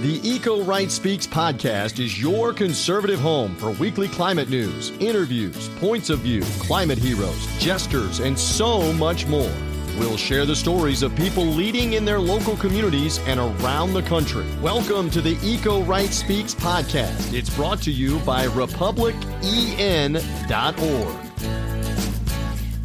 The 0.00 0.18
Eco 0.26 0.64
Right 0.64 0.90
Speaks 0.90 1.26
podcast 1.26 2.02
is 2.02 2.18
your 2.18 2.54
conservative 2.54 3.20
home 3.20 3.54
for 3.56 3.72
weekly 3.72 4.08
climate 4.08 4.48
news, 4.48 4.92
interviews, 4.98 5.68
points 5.76 6.08
of 6.08 6.20
view, 6.20 6.40
climate 6.58 6.96
heroes, 6.96 7.46
jesters, 7.58 8.20
and 8.20 8.38
so 8.38 8.94
much 8.94 9.26
more. 9.26 9.52
We'll 9.98 10.16
share 10.16 10.46
the 10.46 10.56
stories 10.56 11.02
of 11.02 11.14
people 11.16 11.44
leading 11.44 11.92
in 11.92 12.06
their 12.06 12.18
local 12.18 12.56
communities 12.56 13.18
and 13.26 13.38
around 13.38 13.92
the 13.92 14.00
country. 14.00 14.46
Welcome 14.62 15.10
to 15.10 15.20
the 15.20 15.36
Eco 15.42 15.82
Right 15.82 16.08
Speaks 16.08 16.54
podcast. 16.54 17.34
It's 17.34 17.54
brought 17.54 17.82
to 17.82 17.90
you 17.90 18.20
by 18.20 18.46
republicen.org. 18.46 20.22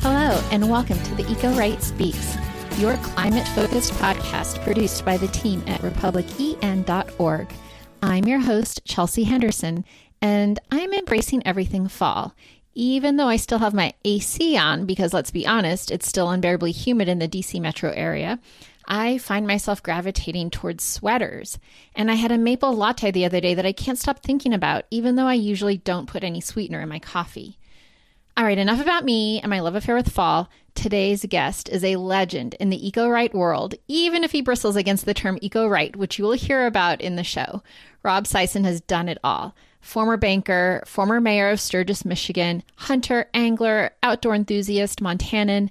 Hello, 0.02 0.44
and 0.52 0.70
welcome 0.70 1.02
to 1.04 1.16
the 1.16 1.32
Eco 1.32 1.54
Right 1.54 1.82
Speaks 1.82 2.36
your 2.78 2.98
climate 2.98 3.48
focused 3.50 3.94
podcast 3.94 4.62
produced 4.64 5.05
by 5.05 5.16
the 5.16 5.28
team 5.30 5.64
at 5.66 5.80
republicen.org. 5.82 7.54
I'm 8.04 8.26
your 8.26 8.40
host, 8.40 8.81
Chelsea 8.84 9.23
Henderson, 9.23 9.86
and 10.22 10.59
I'm 10.72 10.94
embracing 10.94 11.45
everything 11.48 11.88
fall. 11.88 12.36
Even 12.73 13.16
though 13.16 13.30
I 13.30 13.38
still 13.38 13.59
have 13.59 13.73
my 13.73 13.94
AC 14.03 14.58
on, 14.58 14.86
because 14.86 15.14
let's 15.14 15.31
be 15.31 15.48
honest, 15.48 15.90
it's 15.90 16.08
still 16.08 16.30
unbearably 16.30 16.73
humid 16.73 17.08
in 17.08 17.20
the 17.20 17.30
DC 17.30 17.62
metro 17.62 17.91
area, 17.91 18.40
I 18.88 19.20
find 19.20 19.48
myself 19.48 19.81
gravitating 19.81 20.50
towards 20.50 20.84
sweaters. 20.84 21.58
And 21.95 22.12
I 22.12 22.16
had 22.16 22.34
a 22.34 22.38
maple 22.38 22.76
latte 22.76 23.09
the 23.09 23.26
other 23.26 23.39
day 23.39 23.53
that 23.53 23.66
I 23.66 23.72
can't 23.72 23.98
stop 23.98 24.20
thinking 24.20 24.53
about, 24.53 24.84
even 24.92 25.16
though 25.16 25.28
I 25.28 25.36
usually 25.36 25.78
don't 25.78 26.09
put 26.09 26.26
any 26.26 26.42
sweetener 26.42 26.81
in 26.81 26.89
my 26.89 27.00
coffee. 27.00 27.58
All 28.38 28.44
right, 28.44 28.58
enough 28.58 28.81
about 28.81 29.05
me 29.05 29.39
and 29.39 29.50
my 29.50 29.62
love 29.62 29.76
affair 29.76 29.95
with 29.95 30.12
fall. 30.12 30.50
Today's 30.76 31.26
guest 31.28 31.68
is 31.70 31.84
a 31.84 31.96
legend 31.96 32.54
in 32.60 32.70
the 32.70 32.88
eco 32.88 33.08
right 33.08 33.34
world, 33.34 33.74
even 33.88 34.24
if 34.24 34.32
he 34.32 34.42
bristles 34.42 34.76
against 34.76 35.06
the 35.06 35.14
term 35.16 35.40
eco 35.42 35.68
right, 35.68 35.96
which 35.96 36.20
you 36.20 36.26
will 36.26 36.34
hear 36.34 36.68
about 36.68 37.02
in 37.02 37.16
the 37.16 37.24
show. 37.24 37.64
Rob 38.04 38.28
Sisson 38.28 38.66
has 38.66 38.82
done 38.82 39.09
it 39.09 39.17
all. 39.23 39.56
Former 39.82 40.17
banker, 40.17 40.84
former 40.86 41.20
mayor 41.20 41.50
of 41.50 41.59
Sturgis, 41.59 42.06
Michigan, 42.06 42.62
hunter, 42.76 43.30
angler, 43.34 43.92
outdoor 44.04 44.36
enthusiast, 44.36 45.02
Montanan. 45.02 45.70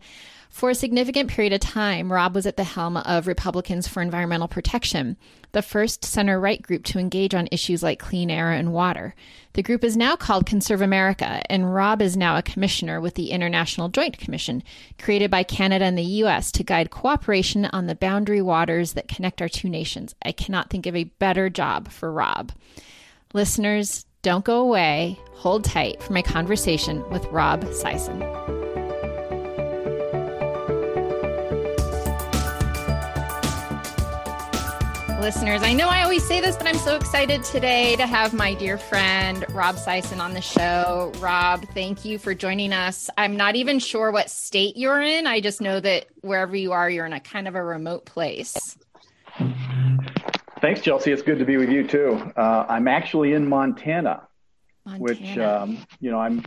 For 0.49 0.71
a 0.71 0.75
significant 0.75 1.31
period 1.31 1.53
of 1.53 1.61
time, 1.61 2.13
Rob 2.13 2.35
was 2.35 2.47
at 2.47 2.57
the 2.57 2.65
helm 2.65 2.97
of 2.97 3.27
Republicans 3.27 3.87
for 3.87 4.03
Environmental 4.03 4.49
Protection, 4.49 5.17
the 5.55 5.63
first 5.63 6.05
center 6.05 6.39
right 6.39 6.61
group 6.61 6.85
to 6.85 6.99
engage 6.99 7.35
on 7.35 7.49
issues 7.51 7.83
like 7.83 7.99
clean 7.99 8.31
air 8.31 8.53
and 8.53 8.73
water. 8.73 9.15
The 9.55 9.63
group 9.63 9.83
is 9.83 9.97
now 9.97 10.17
called 10.17 10.47
ConservAmerica, 10.47 11.43
and 11.49 11.73
Rob 11.73 12.03
is 12.03 12.17
now 12.17 12.37
a 12.37 12.43
commissioner 12.43 13.01
with 13.01 13.15
the 13.15 13.31
International 13.31 13.89
Joint 13.89 14.19
Commission, 14.19 14.63
created 14.99 15.31
by 15.31 15.45
Canada 15.45 15.85
and 15.85 15.97
the 15.97 16.03
U.S. 16.03 16.53
to 16.53 16.65
guide 16.65 16.91
cooperation 16.91 17.67
on 17.67 17.87
the 17.87 17.95
boundary 17.95 18.43
waters 18.43 18.93
that 18.93 19.09
connect 19.09 19.41
our 19.41 19.49
two 19.49 19.69
nations. 19.69 20.15
I 20.23 20.33
cannot 20.33 20.71
think 20.71 20.87
of 20.87 20.97
a 20.97 21.05
better 21.05 21.49
job 21.49 21.89
for 21.89 22.13
Rob. 22.13 22.53
Listeners, 23.33 24.07
don't 24.23 24.45
go 24.45 24.61
away. 24.61 25.19
Hold 25.35 25.65
tight 25.65 26.03
for 26.03 26.13
my 26.13 26.23
conversation 26.23 27.09
with 27.11 27.25
Rob 27.27 27.65
Sisson. 27.73 28.44
Listeners. 35.25 35.63
I 35.63 35.73
know 35.73 35.89
I 35.89 36.03
always 36.03 36.23
say 36.23 36.43
this, 36.43 36.55
but 36.55 36.67
I'm 36.67 36.77
so 36.77 36.97
excited 36.97 37.43
today 37.45 37.97
to 37.97 38.07
have 38.07 38.35
my 38.35 38.53
dear 38.53 38.77
friend 38.77 39.43
Rob 39.55 39.79
Sisson 39.79 40.21
on 40.21 40.35
the 40.35 40.43
show. 40.43 41.13
Rob, 41.19 41.65
thank 41.73 42.05
you 42.05 42.19
for 42.19 42.35
joining 42.35 42.75
us. 42.75 43.09
I'm 43.17 43.35
not 43.35 43.57
even 43.57 43.79
sure 43.79 44.11
what 44.11 44.29
state 44.29 44.77
you're 44.77 45.01
in. 45.01 45.27
I 45.27 45.41
just 45.41 45.63
know 45.63 45.81
that 45.81 46.09
wherever 46.21 46.55
you 46.55 46.73
are, 46.73 46.91
you're 46.91 47.07
in 47.07 47.15
a 47.15 47.21
kind 47.21 47.49
of 47.49 47.55
a 47.55 47.65
remote 47.65 48.05
place. 48.05 48.77
Thanks, 50.61 50.83
Chelsea. 50.83 51.11
It's 51.11 51.23
good 51.23 51.39
to 51.39 51.47
be 51.47 51.57
with 51.57 51.71
you 51.71 51.89
too. 51.89 52.31
Uh, 52.37 52.67
I'm 52.69 52.87
actually 52.87 53.33
in 53.33 53.49
Montana, 53.49 54.29
Montana. 54.85 55.03
which 55.03 55.39
um, 55.39 55.79
you 56.01 56.11
know 56.11 56.19
I'm. 56.19 56.45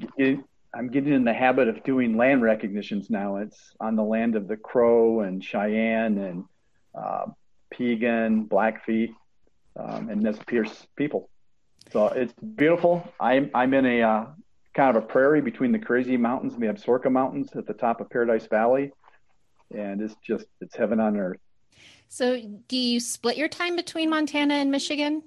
I'm 0.76 0.90
getting 0.90 1.14
in 1.14 1.24
the 1.24 1.34
habit 1.34 1.68
of 1.68 1.84
doing 1.84 2.16
land 2.16 2.44
recognitions 2.44 3.10
now. 3.10 3.38
It's 3.38 3.58
on 3.80 3.96
the 3.96 4.04
land 4.04 4.36
of 4.36 4.48
the 4.48 4.56
Crow 4.56 5.22
and 5.22 5.44
Cheyenne 5.44 6.20
and 6.20 6.46
uh, 6.94 7.26
Piegan, 7.74 8.48
Blackfeet, 8.48 9.12
um, 9.76 10.10
and 10.10 10.22
Nez 10.22 10.38
Perce 10.48 10.88
people. 10.96 11.30
So 11.92 12.08
it's 12.08 12.34
beautiful. 12.34 13.08
I'm 13.20 13.50
I'm 13.54 13.74
in 13.74 13.86
a 13.86 14.02
uh, 14.02 14.26
kind 14.74 14.96
of 14.96 15.04
a 15.04 15.06
prairie 15.06 15.42
between 15.42 15.72
the 15.72 15.80
Crazy 15.80 16.18
Mountains 16.18 16.54
and 16.54 16.62
the 16.62 16.68
Absaroka 16.68 17.12
Mountains 17.12 17.50
at 17.56 17.66
the 17.66 17.74
top 17.74 18.02
of 18.02 18.10
Paradise 18.10 18.48
Valley, 18.48 18.92
and 19.76 20.02
it's 20.02 20.16
just 20.24 20.46
it's 20.62 20.76
heaven 20.76 21.00
on 21.00 21.18
earth. 21.18 21.40
So, 22.10 22.40
do 22.68 22.78
you 22.78 23.00
split 23.00 23.38
your 23.38 23.50
time 23.50 23.76
between 23.76 24.10
Montana 24.10 24.56
and 24.56 24.72
Michigan? 24.72 25.24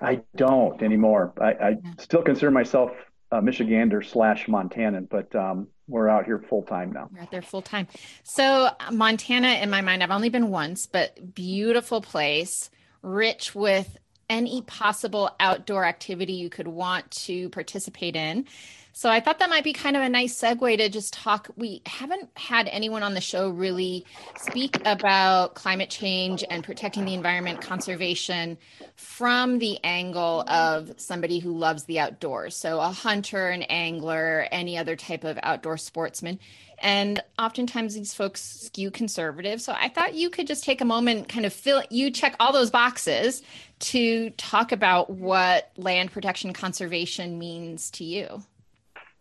I 0.00 0.22
don't 0.36 0.80
anymore. 0.82 1.32
I, 1.40 1.50
I 1.52 1.76
still 1.98 2.22
consider 2.22 2.50
myself 2.50 2.92
a 3.30 3.42
Michigander 3.42 4.04
slash 4.04 4.46
Montanan, 4.46 5.08
but 5.08 5.34
um, 5.34 5.68
we're 5.92 6.08
out 6.08 6.24
here 6.24 6.38
full 6.38 6.62
time 6.62 6.92
now. 6.92 7.08
We're 7.12 7.20
out 7.20 7.30
there 7.30 7.42
full 7.42 7.62
time. 7.62 7.86
So 8.24 8.70
Montana, 8.90 9.48
in 9.62 9.70
my 9.70 9.82
mind, 9.82 10.02
I've 10.02 10.10
only 10.10 10.30
been 10.30 10.48
once, 10.48 10.86
but 10.86 11.34
beautiful 11.34 12.00
place, 12.00 12.70
rich 13.02 13.54
with 13.54 13.98
any 14.30 14.62
possible 14.62 15.30
outdoor 15.38 15.84
activity 15.84 16.32
you 16.32 16.48
could 16.48 16.66
want 16.66 17.10
to 17.10 17.50
participate 17.50 18.16
in. 18.16 18.46
So 18.94 19.08
I 19.08 19.20
thought 19.20 19.38
that 19.38 19.48
might 19.48 19.64
be 19.64 19.72
kind 19.72 19.96
of 19.96 20.02
a 20.02 20.08
nice 20.08 20.38
segue 20.38 20.76
to 20.76 20.88
just 20.88 21.14
talk. 21.14 21.50
We 21.56 21.80
haven't 21.86 22.28
had 22.36 22.68
anyone 22.68 23.02
on 23.02 23.14
the 23.14 23.20
show 23.22 23.48
really 23.48 24.04
speak 24.38 24.76
about 24.86 25.54
climate 25.54 25.88
change 25.88 26.44
and 26.50 26.62
protecting 26.62 27.06
the 27.06 27.14
environment, 27.14 27.62
conservation 27.62 28.58
from 28.96 29.58
the 29.58 29.78
angle 29.82 30.42
of 30.48 30.92
somebody 30.98 31.38
who 31.38 31.56
loves 31.56 31.84
the 31.84 32.00
outdoors. 32.00 32.54
So 32.54 32.80
a 32.80 32.88
hunter, 32.88 33.48
an 33.48 33.62
angler, 33.62 34.46
any 34.52 34.76
other 34.76 34.94
type 34.94 35.24
of 35.24 35.38
outdoor 35.42 35.78
sportsman. 35.78 36.38
And 36.78 37.22
oftentimes 37.38 37.94
these 37.94 38.12
folks 38.12 38.42
skew 38.42 38.90
conservative. 38.90 39.62
So 39.62 39.72
I 39.72 39.88
thought 39.88 40.14
you 40.14 40.28
could 40.28 40.46
just 40.46 40.64
take 40.64 40.80
a 40.80 40.84
moment, 40.84 41.28
kind 41.28 41.46
of 41.46 41.52
fill, 41.52 41.82
you 41.90 42.10
check 42.10 42.36
all 42.40 42.52
those 42.52 42.70
boxes 42.70 43.42
to 43.78 44.30
talk 44.30 44.72
about 44.72 45.08
what 45.08 45.70
land 45.76 46.12
protection 46.12 46.52
conservation 46.52 47.38
means 47.38 47.90
to 47.92 48.04
you. 48.04 48.42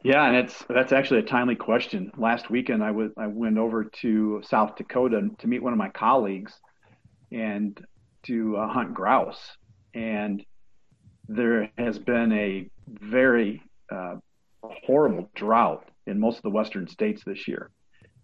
Yeah, 0.03 0.25
and 0.25 0.35
it's 0.35 0.65
that's 0.67 0.91
actually 0.93 1.19
a 1.19 1.23
timely 1.23 1.55
question. 1.55 2.11
Last 2.17 2.49
weekend, 2.49 2.83
I 2.83 2.91
was 2.91 3.11
I 3.17 3.27
went 3.27 3.57
over 3.57 3.83
to 4.01 4.41
South 4.43 4.75
Dakota 4.75 5.29
to 5.37 5.47
meet 5.47 5.61
one 5.61 5.73
of 5.73 5.79
my 5.79 5.89
colleagues, 5.89 6.53
and 7.31 7.79
to 8.23 8.57
uh, 8.57 8.67
hunt 8.67 8.93
grouse. 8.93 9.39
And 9.93 10.43
there 11.27 11.69
has 11.77 11.99
been 11.99 12.31
a 12.31 12.69
very 12.87 13.61
uh, 13.91 14.15
horrible 14.63 15.29
drought 15.35 15.87
in 16.07 16.19
most 16.19 16.37
of 16.37 16.43
the 16.43 16.49
western 16.49 16.87
states 16.87 17.23
this 17.23 17.47
year, 17.47 17.69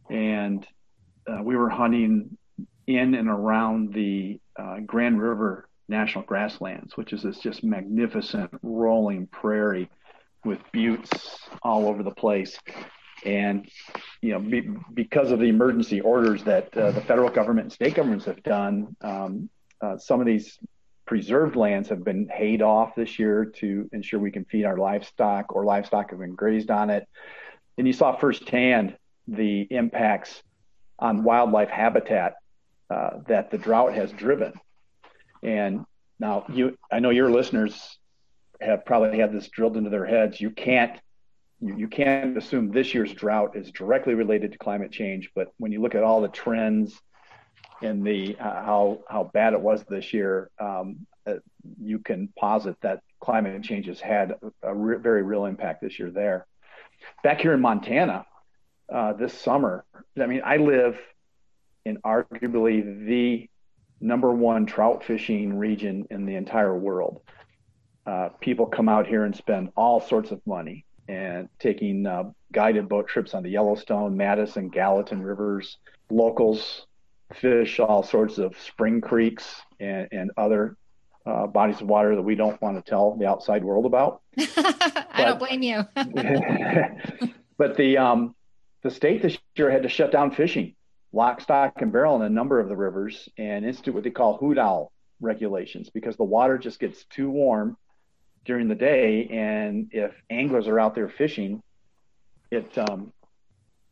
and 0.10 0.66
uh, 1.28 1.44
we 1.44 1.56
were 1.56 1.70
hunting 1.70 2.38
in 2.88 3.14
and 3.14 3.30
around 3.30 3.94
the 3.94 4.40
uh, 4.58 4.80
Grand 4.80 5.22
River 5.22 5.70
National 5.90 6.24
Grasslands, 6.24 6.98
which 6.98 7.14
is 7.14 7.22
this 7.22 7.38
just 7.38 7.64
magnificent 7.64 8.50
rolling 8.64 9.28
prairie 9.28 9.90
with 10.48 10.60
buttes 10.72 11.40
all 11.62 11.88
over 11.88 12.02
the 12.04 12.12
place. 12.12 12.58
And, 13.26 13.68
you 14.22 14.32
know, 14.32 14.40
be, 14.40 14.70
because 14.94 15.32
of 15.32 15.40
the 15.40 15.50
emergency 15.50 16.02
orders 16.02 16.44
that 16.44 16.76
uh, 16.78 16.92
the 16.92 17.02
federal 17.02 17.30
government 17.30 17.66
and 17.66 17.74
state 17.74 17.96
governments 17.96 18.26
have 18.26 18.42
done, 18.44 18.96
um, 19.02 19.50
uh, 19.82 19.98
some 19.98 20.20
of 20.20 20.26
these 20.26 20.58
preserved 21.06 21.56
lands 21.56 21.90
have 21.90 22.04
been 22.04 22.28
hayed 22.28 22.62
off 22.62 22.96
this 22.96 23.18
year 23.18 23.46
to 23.46 23.90
ensure 23.94 24.20
we 24.20 24.32
can 24.32 24.46
feed 24.46 24.66
our 24.66 24.78
livestock 24.78 25.56
or 25.56 25.66
livestock 25.66 26.12
have 26.12 26.20
been 26.20 26.36
grazed 26.36 26.70
on 26.70 26.90
it. 26.90 27.08
And 27.78 27.88
you 27.88 27.94
saw 27.94 28.16
firsthand 28.16 28.98
the 29.28 29.62
impacts 29.62 30.42
on 31.00 31.24
wildlife 31.24 31.70
habitat 31.70 32.36
uh, 32.90 33.20
that 33.28 33.52
the 33.52 33.58
drought 33.58 33.94
has 33.94 34.12
driven. 34.12 34.54
And 35.44 35.86
now 36.20 36.46
you, 36.50 36.78
I 36.92 37.00
know 37.00 37.10
your 37.10 37.32
listeners 37.32 37.98
have 38.62 38.86
probably 38.86 39.20
had 39.20 39.32
this 39.34 39.48
drilled 39.50 39.78
into 39.78 39.90
their 39.90 40.06
heads. 40.06 40.40
You 40.40 40.52
can't 40.52 41.00
you, 41.60 41.88
can't 41.88 42.38
assume 42.38 42.72
this 42.72 42.94
year's 42.94 43.14
drought 43.14 43.56
is 43.56 43.72
directly 43.72 44.14
related 44.14 44.52
to 44.52 44.58
climate 44.58 44.92
change, 44.92 45.32
but 45.34 45.48
when 45.58 45.72
you 45.72 45.82
look 45.82 45.96
at 45.96 46.04
all 46.04 46.22
the 46.22 46.28
trends 46.28 47.02
and 47.82 48.06
the 48.06 48.38
uh, 48.40 48.64
how 48.64 49.00
how 49.10 49.32
bad 49.34 49.54
it 49.54 49.62
was 49.62 49.84
this 49.84 50.14
year, 50.14 50.52
um, 50.60 51.08
uh, 51.26 51.36
you 51.82 52.00
can 52.00 52.30
posit 52.38 52.76
that 52.82 53.02
climate 53.20 53.62
change 53.64 53.88
has 53.88 54.00
had 54.00 54.36
a, 54.64 54.70
a 54.70 54.76
re- 54.76 54.98
very 54.98 55.24
real 55.24 55.46
impact 55.46 55.82
this 55.82 55.98
year 55.98 56.12
there. 56.12 56.46
Back 57.24 57.42
here 57.42 57.54
in 57.54 57.62
Montana, 57.62 58.26
uh, 58.94 59.14
this 59.14 59.34
summer, 59.34 59.84
I 60.20 60.26
mean, 60.28 60.42
I 60.46 60.58
live 60.58 61.00
in 61.86 61.98
arguably 62.02 63.06
the 63.08 63.50
number 64.00 64.32
one 64.32 64.66
trout 64.68 65.04
fishing 65.04 65.58
region 65.58 66.06
in 66.12 66.26
the 66.26 66.36
entire 66.36 66.76
world 66.76 67.22
uh, 68.08 68.30
people 68.40 68.66
come 68.66 68.88
out 68.88 69.06
here 69.06 69.26
and 69.26 69.36
spend 69.36 69.70
all 69.76 70.00
sorts 70.00 70.32
of 70.32 70.40
money 70.48 70.86
and 71.10 71.50
taking 71.60 72.08
uh, 72.08 72.24
guided 72.54 72.88
boat 72.88 73.08
trips 73.08 73.34
on 73.34 73.44
the 73.44 73.50
Yellowstone, 73.50 74.16
Madison, 74.16 74.70
Gallatin 74.70 75.22
rivers. 75.22 75.78
Locals 76.10 76.86
fish 77.34 77.82
all 77.82 78.04
sorts 78.04 78.38
of 78.38 78.58
spring 78.60 79.02
creeks 79.02 79.62
and, 79.82 80.08
and 80.14 80.32
other 80.38 80.78
uh, 81.26 81.46
bodies 81.48 81.82
of 81.82 81.88
water 81.88 82.16
that 82.16 82.22
we 82.22 82.36
don't 82.36 82.62
want 82.62 82.78
to 82.84 82.90
tell 82.90 83.18
the 83.18 83.28
outside 83.28 83.64
world 83.64 83.86
about. 83.86 84.22
I 84.40 85.26
don't 85.26 85.40
blame 85.40 85.62
you. 85.62 85.84
but 87.58 87.76
the 87.76 87.98
um, 87.98 88.34
the 88.84 88.92
state 88.92 89.22
this 89.22 89.38
year 89.58 89.70
had 89.70 89.84
to 89.84 89.90
shut 89.90 90.14
down 90.14 90.32
fishing, 90.32 90.76
lock, 91.12 91.42
stock, 91.42 91.82
and 91.82 91.92
barrel 91.92 92.16
in 92.16 92.22
a 92.22 92.30
number 92.30 92.62
of 92.62 92.70
the 92.70 92.76
rivers, 92.78 93.28
and 93.38 93.66
institute 93.66 93.94
what 93.94 94.06
they 94.06 94.10
call 94.10 94.38
hoot 94.38 94.58
owl 94.58 94.94
regulations 95.20 95.90
because 95.90 96.16
the 96.16 96.24
water 96.24 96.58
just 96.58 96.80
gets 96.80 97.04
too 97.06 97.30
warm 97.30 97.76
during 98.46 98.68
the 98.68 98.76
day, 98.76 99.28
and 99.32 99.90
if 99.92 100.14
anglers 100.30 100.68
are 100.68 100.80
out 100.80 100.96
there 100.96 101.10
fishing, 101.10 101.62
it 102.52 102.78
um, 102.78 103.12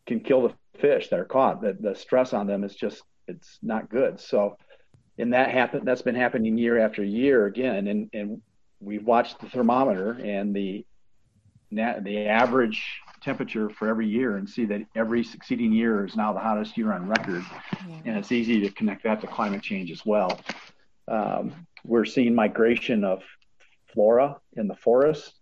can 0.06 0.20
kill 0.20 0.48
the 0.48 0.54
fish 0.80 1.10
that 1.10 1.20
are 1.20 1.26
caught. 1.26 1.62
The, 1.62 1.78
the 1.80 1.96
stress 1.96 2.34
on 2.34 2.48
them 2.48 2.64
is 2.64 2.76
just 2.76 3.04
it's 3.28 3.58
not 3.62 3.90
good. 3.90 4.20
So, 4.20 4.58
and 5.18 5.34
that 5.34 5.52
happened. 5.52 5.88
That's 5.88 6.02
been 6.02 6.16
happening 6.16 6.58
year 6.58 6.80
after 6.80 7.04
year 7.04 7.46
again, 7.46 7.88
and 7.88 8.10
and 8.14 8.42
we've 8.80 9.06
watched 9.06 9.40
the 9.40 9.50
thermometer 9.50 10.12
and 10.12 10.56
the 10.56 10.86
the 11.72 12.28
average 12.28 13.02
temperature 13.22 13.70
for 13.70 13.90
every 13.90 14.08
year 14.08 14.38
and 14.38 14.48
see 14.48 14.66
that 14.66 14.82
every 14.96 15.24
succeeding 15.24 15.74
year 15.74 16.06
is 16.06 16.16
now 16.16 16.32
the 16.32 16.40
hottest 16.40 16.78
year 16.78 16.94
on 16.94 17.08
record. 17.08 17.44
Yeah. 17.90 17.96
And 18.06 18.18
it's 18.18 18.32
easy 18.32 18.62
to 18.62 18.70
connect 18.70 19.04
that 19.04 19.20
to 19.22 19.28
climate 19.28 19.64
change 19.64 19.92
as 19.92 20.06
well. 20.06 20.40
Um, 21.08 21.54
we're 21.84 22.06
seeing 22.06 22.34
migration 22.34 23.04
of 23.04 23.24
flora 23.96 24.38
in 24.56 24.68
the 24.68 24.76
forest, 24.76 25.34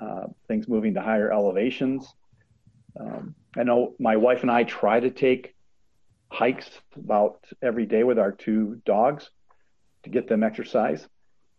uh, 0.00 0.26
things 0.46 0.68
moving 0.68 0.94
to 0.94 1.00
higher 1.00 1.32
elevations. 1.32 2.14
Um, 2.98 3.34
I 3.56 3.64
know 3.64 3.94
my 3.98 4.16
wife 4.16 4.42
and 4.42 4.50
I 4.50 4.62
try 4.64 5.00
to 5.00 5.10
take 5.10 5.54
hikes 6.30 6.68
about 6.96 7.44
every 7.62 7.86
day 7.86 8.04
with 8.04 8.18
our 8.18 8.32
two 8.32 8.80
dogs 8.84 9.30
to 10.04 10.10
get 10.10 10.28
them 10.28 10.44
exercise. 10.44 11.08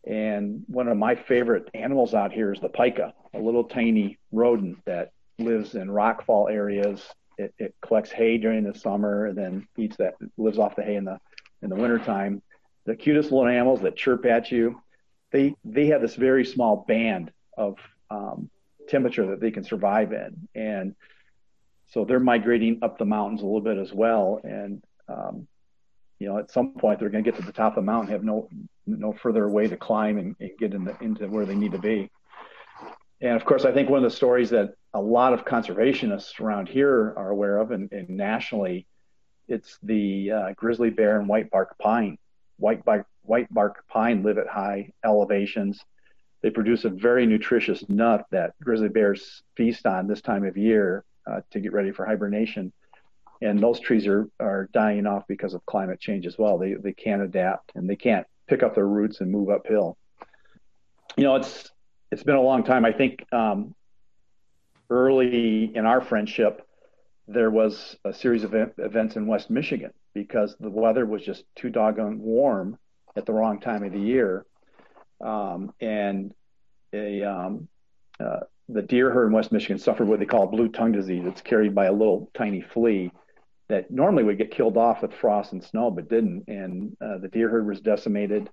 And 0.05 0.63
one 0.67 0.87
of 0.87 0.97
my 0.97 1.15
favorite 1.15 1.69
animals 1.73 2.13
out 2.13 2.31
here 2.31 2.53
is 2.53 2.61
the 2.61 2.69
pika, 2.69 3.11
a 3.33 3.39
little 3.39 3.65
tiny 3.65 4.17
rodent 4.31 4.77
that 4.85 5.11
lives 5.37 5.75
in 5.75 5.89
rockfall 5.89 6.51
areas. 6.51 7.03
It, 7.37 7.53
it 7.59 7.75
collects 7.81 8.11
hay 8.11 8.37
during 8.37 8.63
the 8.63 8.77
summer 8.77 9.25
and 9.25 9.37
then 9.37 9.67
eats 9.77 9.97
that, 9.97 10.15
lives 10.37 10.59
off 10.59 10.75
the 10.75 10.83
hay 10.83 10.95
in 10.95 11.05
the 11.05 11.19
in 11.61 11.69
the 11.69 11.75
wintertime. 11.75 12.41
The 12.85 12.95
cutest 12.95 13.31
little 13.31 13.47
animals 13.47 13.81
that 13.81 13.97
chirp 13.97 14.25
at 14.25 14.51
you. 14.51 14.81
They 15.37 15.55
they 15.63 15.87
have 15.87 16.01
this 16.01 16.15
very 16.15 16.45
small 16.45 16.85
band 16.87 17.31
of 17.55 17.77
um, 18.09 18.49
temperature 18.87 19.27
that 19.27 19.39
they 19.39 19.51
can 19.51 19.63
survive 19.63 20.11
in, 20.11 20.47
and 20.55 20.95
so 21.91 22.05
they're 22.05 22.19
migrating 22.19 22.79
up 22.81 22.97
the 22.97 23.05
mountains 23.05 23.41
a 23.41 23.45
little 23.45 23.61
bit 23.61 23.77
as 23.77 23.93
well. 23.93 24.41
And 24.43 24.83
um, 25.07 25.47
you 26.17 26.27
know, 26.27 26.39
at 26.39 26.49
some 26.49 26.73
point 26.73 26.99
they're 26.99 27.09
going 27.09 27.23
to 27.23 27.31
get 27.31 27.39
to 27.39 27.45
the 27.45 27.53
top 27.53 27.73
of 27.73 27.83
the 27.83 27.91
mountain, 27.91 28.11
have 28.11 28.23
no 28.23 28.49
no 28.87 29.13
further 29.13 29.47
way 29.47 29.67
to 29.67 29.77
climb 29.77 30.17
and, 30.17 30.35
and 30.39 30.51
get 30.57 30.73
into 30.73 30.97
into 31.01 31.27
where 31.27 31.45
they 31.45 31.55
need 31.55 31.73
to 31.73 31.79
be. 31.91 32.09
And 33.21 33.35
of 33.35 33.45
course, 33.45 33.63
I 33.63 33.71
think 33.71 33.89
one 33.89 34.03
of 34.03 34.09
the 34.09 34.15
stories 34.15 34.49
that 34.49 34.73
a 34.93 35.01
lot 35.01 35.33
of 35.33 35.45
conservationists 35.45 36.39
around 36.39 36.67
here 36.67 37.13
are 37.15 37.29
aware 37.29 37.57
of, 37.57 37.71
and, 37.71 37.91
and 37.91 38.09
nationally, 38.09 38.87
it's 39.47 39.77
the 39.83 40.31
uh, 40.31 40.53
grizzly 40.55 40.89
bear 40.89 41.19
and 41.19 41.29
white 41.29 41.51
bark 41.51 41.77
pine. 41.77 42.17
White 42.57 42.83
bark, 42.83 43.05
white 43.27 43.53
bark 43.53 43.85
pine 43.87 44.23
live 44.23 44.37
at 44.37 44.47
high 44.47 44.91
elevations. 45.05 45.79
They 46.41 46.49
produce 46.49 46.85
a 46.85 46.89
very 46.89 47.25
nutritious 47.25 47.87
nut 47.89 48.25
that 48.31 48.53
grizzly 48.63 48.89
bears 48.89 49.43
feast 49.55 49.85
on 49.85 50.07
this 50.07 50.21
time 50.21 50.45
of 50.45 50.57
year 50.57 51.03
uh, 51.25 51.41
to 51.51 51.59
get 51.59 51.73
ready 51.73 51.91
for 51.91 52.05
hibernation. 52.05 52.71
And 53.41 53.59
those 53.59 53.79
trees 53.79 54.07
are, 54.07 54.27
are 54.39 54.69
dying 54.73 55.05
off 55.05 55.23
because 55.27 55.53
of 55.53 55.65
climate 55.65 55.99
change 55.99 56.25
as 56.25 56.37
well. 56.37 56.57
They, 56.57 56.73
they 56.73 56.93
can't 56.93 57.21
adapt 57.21 57.71
and 57.75 57.89
they 57.89 57.95
can't 57.95 58.25
pick 58.47 58.63
up 58.63 58.75
their 58.75 58.87
roots 58.87 59.21
and 59.21 59.31
move 59.31 59.49
uphill. 59.49 59.97
You 61.17 61.23
know, 61.23 61.35
it's 61.35 61.71
it's 62.11 62.23
been 62.23 62.35
a 62.35 62.41
long 62.41 62.63
time. 62.63 62.85
I 62.85 62.93
think 62.93 63.25
um, 63.33 63.75
early 64.89 65.75
in 65.75 65.85
our 65.85 66.01
friendship, 66.01 66.65
there 67.27 67.49
was 67.49 67.97
a 68.05 68.13
series 68.13 68.43
of 68.43 68.55
events 68.77 69.15
in 69.17 69.27
West 69.27 69.49
Michigan 69.49 69.91
because 70.13 70.55
the 70.59 70.69
weather 70.69 71.05
was 71.05 71.23
just 71.23 71.43
too 71.55 71.69
doggone 71.69 72.19
warm 72.19 72.77
at 73.17 73.25
the 73.25 73.33
wrong 73.33 73.59
time 73.59 73.83
of 73.83 73.91
the 73.91 73.99
year, 73.99 74.45
um, 75.19 75.73
and 75.81 76.33
a 76.93 77.23
um, 77.23 77.67
uh, 78.19 78.41
the 78.69 78.81
deer 78.81 79.11
herd 79.11 79.27
in 79.27 79.33
West 79.33 79.51
Michigan 79.51 79.79
suffered 79.79 80.07
what 80.07 80.19
they 80.19 80.25
call 80.25 80.47
blue 80.47 80.69
tongue 80.69 80.91
disease. 80.91 81.23
It's 81.25 81.41
carried 81.41 81.73
by 81.73 81.85
a 81.85 81.91
little 81.91 82.29
tiny 82.33 82.61
flea 82.61 83.11
that 83.69 83.91
normally 83.91 84.23
would 84.23 84.37
get 84.37 84.51
killed 84.51 84.77
off 84.77 85.01
with 85.01 85.13
frost 85.13 85.51
and 85.51 85.63
snow, 85.63 85.91
but 85.91 86.09
didn't. 86.09 86.45
And 86.47 86.95
uh, 87.01 87.17
the 87.17 87.27
deer 87.27 87.49
herd 87.49 87.67
was 87.67 87.81
decimated. 87.81 88.49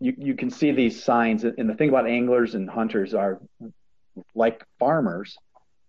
You, 0.00 0.14
you 0.16 0.34
can 0.34 0.50
see 0.50 0.72
these 0.72 1.02
signs. 1.02 1.44
And 1.44 1.68
the 1.68 1.74
thing 1.74 1.88
about 1.88 2.08
anglers 2.08 2.54
and 2.54 2.68
hunters 2.68 3.14
are 3.14 3.40
like 4.34 4.64
farmers, 4.78 5.36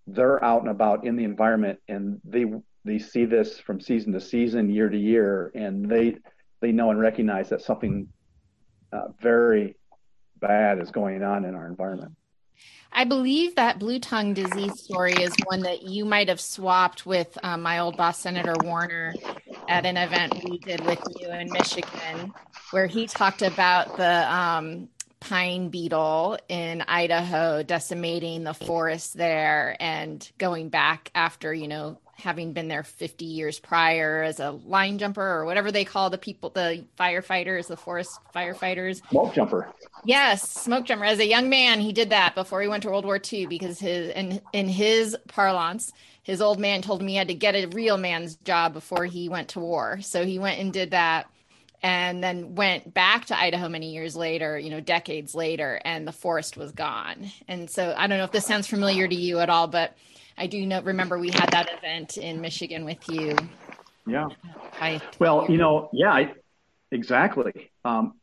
they're 0.08 0.44
out 0.44 0.62
and 0.62 0.70
about 0.70 1.06
in 1.06 1.16
the 1.16 1.24
environment 1.24 1.80
and 1.88 2.20
they 2.26 2.46
they 2.86 3.00
see 3.00 3.24
this 3.24 3.60
from 3.60 3.80
season 3.80 4.12
to 4.12 4.20
season, 4.20 4.70
year 4.70 4.90
to 4.90 4.98
year, 4.98 5.52
and 5.56 5.90
they 5.90 6.18
they 6.64 6.72
know 6.72 6.90
and 6.92 7.00
recognize 7.00 7.50
that 7.50 7.62
something 7.62 8.08
uh, 8.94 9.10
very 9.22 9.76
bad 10.40 10.80
is 10.80 10.92
going 10.92 11.22
on 11.22 11.44
in 11.44 11.56
our 11.56 11.68
environment. 11.68 12.16
I 12.90 13.04
believe 13.04 13.56
that 13.56 13.80
blue 13.80 14.00
tongue 14.00 14.34
disease 14.34 14.80
story 14.80 15.12
is 15.14 15.36
one 15.46 15.62
that 15.62 15.82
you 15.82 16.06
might 16.06 16.30
have 16.30 16.40
swapped 16.40 17.06
with 17.06 17.38
um, 17.44 17.64
my 17.64 17.80
old 17.80 17.98
boss, 17.98 18.20
Senator 18.20 18.54
Warner, 18.64 19.14
at 19.68 19.86
an 19.86 19.98
event 19.98 20.42
we 20.46 20.58
did 20.60 20.86
with 20.86 21.00
you 21.20 21.30
in 21.32 21.52
Michigan, 21.52 22.32
where 22.72 22.88
he 22.88 23.08
talked 23.08 23.42
about 23.42 23.98
the 23.98 24.34
um, 24.34 24.88
pine 25.20 25.68
beetle 25.70 26.38
in 26.48 26.82
Idaho 26.88 27.64
decimating 27.64 28.44
the 28.44 28.54
forest 28.54 29.18
there 29.18 29.76
and 29.82 30.32
going 30.38 30.70
back 30.70 31.12
after, 31.14 31.54
you 31.54 31.68
know, 31.68 31.98
having 32.24 32.54
been 32.54 32.68
there 32.68 32.84
50 32.84 33.26
years 33.26 33.60
prior 33.60 34.24
as 34.24 34.40
a 34.40 34.52
line 34.52 34.98
jumper 34.98 35.22
or 35.22 35.46
whatever 35.46 35.72
they 35.72 35.86
call 35.86 36.10
the 36.10 36.18
people, 36.18 36.50
the 36.50 36.84
firefighters, 36.98 37.68
the 37.68 37.78
forest 37.78 38.20
firefighters. 38.34 39.02
Smoke 39.10 39.34
jumper. 39.34 39.72
Yes, 40.06 40.50
smoke 40.50 40.86
jumper. 40.86 41.06
As 41.06 41.20
a 41.20 41.28
young 41.28 41.50
man, 41.50 41.80
he 41.80 41.94
did 41.94 42.10
that 42.10 42.34
before 42.36 42.62
he 42.62 42.68
went 42.68 42.84
to 42.84 42.90
World 42.90 43.06
War 43.06 43.20
II 43.32 43.46
because 43.48 43.80
his 43.80 44.10
in 44.10 44.42
in 44.54 44.68
his 44.68 45.16
parlance, 45.28 45.92
his 46.24 46.42
old 46.42 46.60
man 46.60 46.82
told 46.82 47.02
him 47.02 47.08
he 47.08 47.16
had 47.16 47.28
to 47.28 47.36
get 47.36 47.56
a 47.56 47.68
real 47.68 47.98
man's 47.98 48.36
job 48.38 48.74
before 48.74 49.06
he 49.06 49.30
went 49.30 49.50
to 49.50 49.60
war. 49.60 50.00
So 50.02 50.26
he 50.26 50.40
went 50.40 50.60
and 50.60 50.74
did 50.74 50.92
that 50.92 51.28
and 51.84 52.24
then 52.24 52.56
went 52.56 52.94
back 52.94 53.26
to 53.26 53.38
Idaho 53.38 53.68
many 53.68 53.92
years 53.92 54.16
later, 54.16 54.58
you 54.58 54.70
know, 54.70 54.80
decades 54.80 55.36
later, 55.36 55.82
and 55.84 56.08
the 56.08 56.14
forest 56.14 56.56
was 56.56 56.72
gone. 56.72 57.30
And 57.50 57.70
so 57.70 57.94
I 57.98 58.08
don't 58.08 58.18
know 58.18 58.24
if 58.24 58.32
this 58.32 58.46
sounds 58.46 58.68
familiar 58.68 59.06
to 59.06 59.16
you 59.16 59.40
at 59.40 59.50
all, 59.50 59.68
but 59.68 59.98
I 60.38 60.48
do 60.48 60.66
know, 60.66 60.82
remember 60.82 61.20
we 61.20 61.30
had 61.30 61.50
that 61.52 61.70
event 61.78 62.18
in 62.18 62.42
Michigan 62.42 62.86
with 62.86 63.08
you. 63.10 63.36
Yeah. 64.08 64.28
I, 64.80 65.02
well, 65.20 65.46
you 65.50 65.58
know, 65.58 65.90
yeah, 65.94 66.12
I, 66.12 66.34
exactly. 66.92 67.72
Um, 67.86 68.16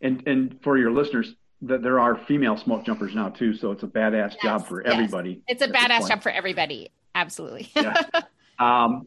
and 0.00 0.26
and 0.26 0.58
for 0.62 0.78
your 0.78 0.92
listeners, 0.92 1.34
that 1.62 1.82
there 1.82 2.00
are 2.00 2.16
female 2.16 2.56
smoke 2.56 2.84
jumpers 2.84 3.14
now 3.14 3.28
too, 3.28 3.54
so 3.54 3.72
it's 3.72 3.82
a 3.82 3.86
badass 3.86 4.32
yes, 4.32 4.42
job 4.42 4.66
for 4.66 4.82
everybody. 4.82 5.42
It's 5.46 5.62
a 5.62 5.68
badass 5.68 6.08
job 6.08 6.22
for 6.22 6.30
everybody. 6.30 6.90
Absolutely. 7.14 7.70
yeah. 7.74 8.02
Um, 8.58 9.06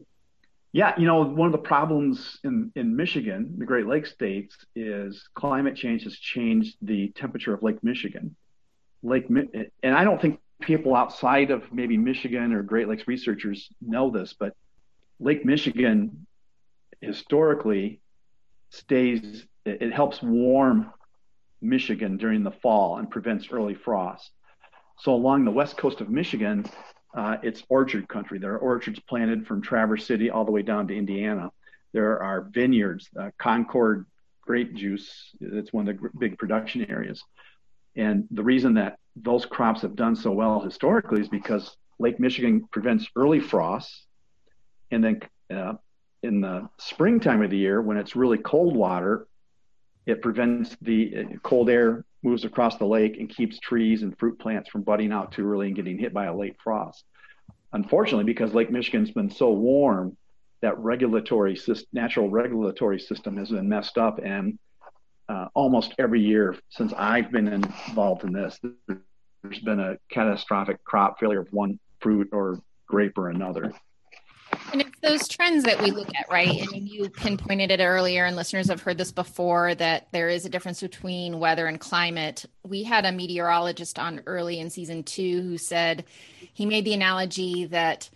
yeah, 0.72 0.94
you 0.98 1.06
know, 1.06 1.22
one 1.22 1.46
of 1.46 1.52
the 1.52 1.58
problems 1.58 2.40
in, 2.42 2.72
in 2.74 2.96
Michigan, 2.96 3.54
the 3.56 3.64
Great 3.64 3.86
Lakes 3.86 4.10
states, 4.10 4.56
is 4.74 5.28
climate 5.32 5.76
change 5.76 6.02
has 6.02 6.16
changed 6.16 6.76
the 6.82 7.10
temperature 7.10 7.54
of 7.54 7.62
Lake 7.62 7.84
Michigan. 7.84 8.34
Lake, 9.04 9.26
and 9.28 9.94
I 9.94 10.02
don't 10.02 10.20
think 10.20 10.40
people 10.64 10.94
outside 10.94 11.50
of 11.50 11.72
maybe 11.72 11.96
Michigan 11.96 12.52
or 12.52 12.62
Great 12.62 12.88
Lakes 12.88 13.06
researchers 13.06 13.68
know 13.80 14.10
this, 14.10 14.34
but 14.38 14.54
Lake 15.20 15.44
Michigan 15.44 16.26
historically 17.00 18.00
stays, 18.70 19.46
it 19.64 19.92
helps 19.92 20.22
warm 20.22 20.92
Michigan 21.60 22.16
during 22.16 22.42
the 22.42 22.50
fall 22.50 22.98
and 22.98 23.10
prevents 23.10 23.48
early 23.50 23.74
frost. 23.74 24.30
So 24.98 25.14
along 25.14 25.44
the 25.44 25.50
west 25.50 25.76
coast 25.76 26.00
of 26.00 26.08
Michigan, 26.08 26.66
uh, 27.14 27.36
it's 27.42 27.62
orchard 27.68 28.08
country. 28.08 28.38
There 28.38 28.54
are 28.54 28.58
orchards 28.58 29.00
planted 29.00 29.46
from 29.46 29.62
Traverse 29.62 30.06
City 30.06 30.30
all 30.30 30.44
the 30.44 30.50
way 30.50 30.62
down 30.62 30.88
to 30.88 30.96
Indiana. 30.96 31.50
There 31.92 32.22
are 32.22 32.48
vineyards, 32.50 33.08
uh, 33.18 33.30
Concord 33.38 34.06
grape 34.42 34.74
juice. 34.74 35.30
It's 35.40 35.72
one 35.72 35.88
of 35.88 35.96
the 35.96 36.10
big 36.18 36.38
production 36.38 36.90
areas. 36.90 37.22
And 37.96 38.26
the 38.30 38.42
reason 38.42 38.74
that 38.74 38.98
those 39.16 39.46
crops 39.46 39.82
have 39.82 39.94
done 39.94 40.16
so 40.16 40.32
well 40.32 40.60
historically 40.60 41.20
is 41.20 41.28
because 41.28 41.76
Lake 41.98 42.18
Michigan 42.18 42.66
prevents 42.72 43.08
early 43.16 43.40
frosts. 43.40 44.06
And 44.90 45.04
then 45.04 45.20
uh, 45.54 45.74
in 46.22 46.40
the 46.40 46.68
springtime 46.78 47.42
of 47.42 47.50
the 47.50 47.56
year, 47.56 47.80
when 47.80 47.96
it's 47.96 48.16
really 48.16 48.38
cold 48.38 48.76
water, 48.76 49.26
it 50.06 50.22
prevents 50.22 50.76
the 50.82 51.16
uh, 51.16 51.36
cold 51.42 51.70
air 51.70 52.04
moves 52.22 52.44
across 52.44 52.76
the 52.78 52.86
lake 52.86 53.18
and 53.18 53.28
keeps 53.28 53.58
trees 53.58 54.02
and 54.02 54.18
fruit 54.18 54.38
plants 54.38 54.68
from 54.70 54.82
budding 54.82 55.12
out 55.12 55.32
too 55.32 55.50
early 55.50 55.66
and 55.68 55.76
getting 55.76 55.98
hit 55.98 56.12
by 56.12 56.24
a 56.24 56.36
late 56.36 56.56
frost. 56.62 57.04
Unfortunately, 57.72 58.24
because 58.24 58.54
Lake 58.54 58.70
Michigan's 58.70 59.10
been 59.10 59.30
so 59.30 59.50
warm, 59.50 60.16
that 60.64 60.78
regulatory 60.78 61.60
natural 61.92 62.30
regulatory 62.30 62.98
system 62.98 63.36
has 63.36 63.50
been 63.50 63.68
messed 63.68 63.98
up, 63.98 64.18
and 64.24 64.58
uh, 65.28 65.48
almost 65.54 65.94
every 65.98 66.20
year 66.20 66.56
since 66.70 66.92
I've 66.96 67.30
been 67.30 67.48
involved 67.48 68.24
in 68.24 68.32
this, 68.32 68.58
there's 69.42 69.60
been 69.60 69.80
a 69.80 69.96
catastrophic 70.10 70.82
crop 70.84 71.18
failure 71.18 71.40
of 71.40 71.48
one 71.52 71.78
fruit 72.00 72.28
or 72.32 72.60
grape 72.86 73.16
or 73.16 73.30
another. 73.30 73.72
And 74.72 74.80
it's 74.80 74.98
those 75.02 75.28
trends 75.28 75.64
that 75.64 75.80
we 75.82 75.90
look 75.90 76.08
at, 76.14 76.26
right? 76.30 76.62
I 76.62 76.66
mean, 76.66 76.86
you 76.86 77.08
pinpointed 77.08 77.70
it 77.70 77.80
earlier, 77.80 78.24
and 78.24 78.36
listeners 78.36 78.68
have 78.68 78.82
heard 78.82 78.98
this 78.98 79.12
before 79.12 79.74
that 79.76 80.08
there 80.12 80.28
is 80.28 80.44
a 80.44 80.48
difference 80.48 80.80
between 80.80 81.38
weather 81.38 81.66
and 81.66 81.78
climate. 81.80 82.44
We 82.62 82.82
had 82.82 83.04
a 83.04 83.12
meteorologist 83.12 83.98
on 83.98 84.22
early 84.26 84.60
in 84.60 84.70
season 84.70 85.02
two 85.02 85.42
who 85.42 85.58
said 85.58 86.04
he 86.52 86.66
made 86.66 86.84
the 86.84 86.94
analogy 86.94 87.66
that 87.66 88.08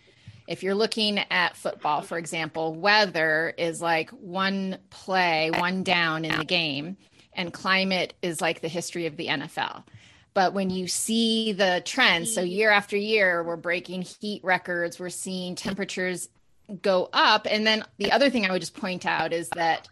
if 0.48 0.62
you're 0.62 0.74
looking 0.74 1.18
at 1.30 1.56
football, 1.56 2.00
for 2.00 2.16
example, 2.16 2.74
weather 2.74 3.52
is 3.58 3.82
like 3.82 4.08
one 4.10 4.78
play, 4.88 5.50
one 5.50 5.82
down 5.82 6.24
in 6.24 6.38
the 6.38 6.44
game, 6.44 6.96
and 7.34 7.52
climate 7.52 8.14
is 8.22 8.40
like 8.40 8.62
the 8.62 8.68
history 8.68 9.04
of 9.04 9.18
the 9.18 9.26
NFL. 9.26 9.84
But 10.32 10.54
when 10.54 10.70
you 10.70 10.88
see 10.88 11.52
the 11.52 11.82
trends, 11.84 12.34
so 12.34 12.40
year 12.40 12.70
after 12.70 12.96
year, 12.96 13.42
we're 13.42 13.56
breaking 13.56 14.02
heat 14.02 14.42
records, 14.42 14.98
we're 14.98 15.10
seeing 15.10 15.54
temperatures 15.54 16.30
go 16.80 17.10
up. 17.12 17.46
And 17.50 17.66
then 17.66 17.84
the 17.98 18.10
other 18.10 18.30
thing 18.30 18.46
I 18.46 18.52
would 18.52 18.62
just 18.62 18.76
point 18.76 19.04
out 19.04 19.34
is 19.34 19.50
that 19.50 19.86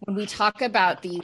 when 0.00 0.14
we 0.14 0.26
talk 0.26 0.62
about 0.62 1.02
the 1.02 1.20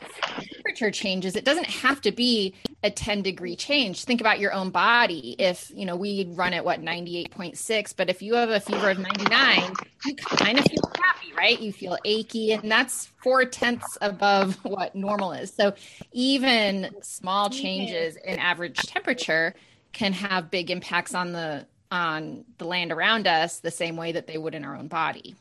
temperature 0.64 0.90
changes, 0.90 1.36
it 1.36 1.44
doesn't 1.44 1.66
have 1.66 2.00
to 2.02 2.12
be 2.12 2.54
a 2.82 2.90
10 2.90 3.22
degree 3.22 3.56
change. 3.56 4.04
Think 4.04 4.20
about 4.20 4.40
your 4.40 4.52
own 4.52 4.70
body. 4.70 5.36
If, 5.38 5.70
you 5.74 5.84
know, 5.84 5.96
we 5.96 6.26
run 6.30 6.52
at 6.54 6.64
what, 6.64 6.80
98.6, 6.80 7.94
but 7.96 8.08
if 8.08 8.22
you 8.22 8.34
have 8.34 8.50
a 8.50 8.60
fever 8.60 8.90
of 8.90 8.98
99, 8.98 9.74
you 10.06 10.14
kind 10.16 10.58
of 10.58 10.64
feel 10.64 10.92
happy, 11.02 11.32
right? 11.36 11.60
You 11.60 11.72
feel 11.72 11.98
achy, 12.04 12.52
and 12.52 12.70
that's 12.70 13.06
four 13.22 13.44
tenths 13.44 13.98
above 14.00 14.54
what 14.64 14.94
normal 14.94 15.32
is. 15.32 15.52
So 15.52 15.74
even 16.12 16.90
small 17.02 17.50
changes 17.50 18.16
in 18.16 18.38
average 18.38 18.78
temperature 18.78 19.54
can 19.92 20.12
have 20.12 20.50
big 20.50 20.70
impacts 20.70 21.14
on 21.14 21.32
the 21.32 21.66
on 21.90 22.44
the 22.58 22.64
land 22.64 22.90
around 22.90 23.28
us 23.28 23.60
the 23.60 23.70
same 23.70 23.96
way 23.96 24.10
that 24.10 24.26
they 24.26 24.36
would 24.36 24.54
in 24.54 24.64
our 24.64 24.74
own 24.74 24.88
body. 24.88 25.36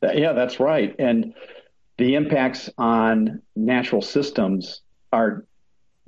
Yeah, 0.00 0.32
that's 0.32 0.58
right. 0.58 0.96
And 0.98 1.34
the 1.98 2.14
impacts 2.14 2.70
on 2.78 3.42
natural 3.54 4.02
systems 4.02 4.82
are 5.12 5.46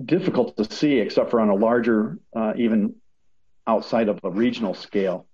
difficult 0.03 0.57
to 0.57 0.65
see 0.65 0.99
except 0.99 1.31
for 1.31 1.41
on 1.41 1.51
a 1.51 1.55
larger, 1.55 2.19
uh, 2.35 2.53
even 2.57 2.95
outside 3.67 4.09
of 4.09 4.19
a 4.25 4.31
regional 4.31 4.75
scale. 4.75 5.27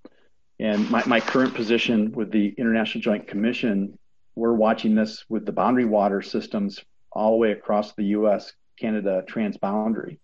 And 0.58 0.90
my, 0.90 1.02
my 1.06 1.20
current 1.20 1.54
position 1.54 2.12
with 2.12 2.30
the 2.30 2.54
International 2.58 3.00
Joint 3.00 3.26
Commission, 3.26 3.98
we're 4.34 4.52
watching 4.52 4.94
this 4.94 5.24
with 5.28 5.46
the 5.46 5.52
boundary 5.52 5.86
water 5.86 6.20
systems 6.20 6.80
all 7.12 7.32
the 7.32 7.36
way 7.38 7.52
across 7.52 7.94
the 7.94 8.04
US 8.04 8.52
Canada 8.78 9.22
transboundary. 9.28 10.18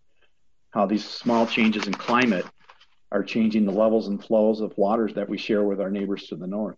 How 0.70 0.86
these 0.86 1.04
small 1.04 1.46
changes 1.46 1.86
in 1.86 1.94
climate 1.94 2.44
are 3.12 3.22
changing 3.22 3.64
the 3.64 3.72
levels 3.72 4.08
and 4.08 4.22
flows 4.22 4.60
of 4.60 4.76
waters 4.76 5.14
that 5.14 5.28
we 5.28 5.38
share 5.38 5.64
with 5.64 5.80
our 5.80 5.90
neighbors 5.90 6.26
to 6.26 6.36
the 6.36 6.46
north. 6.46 6.76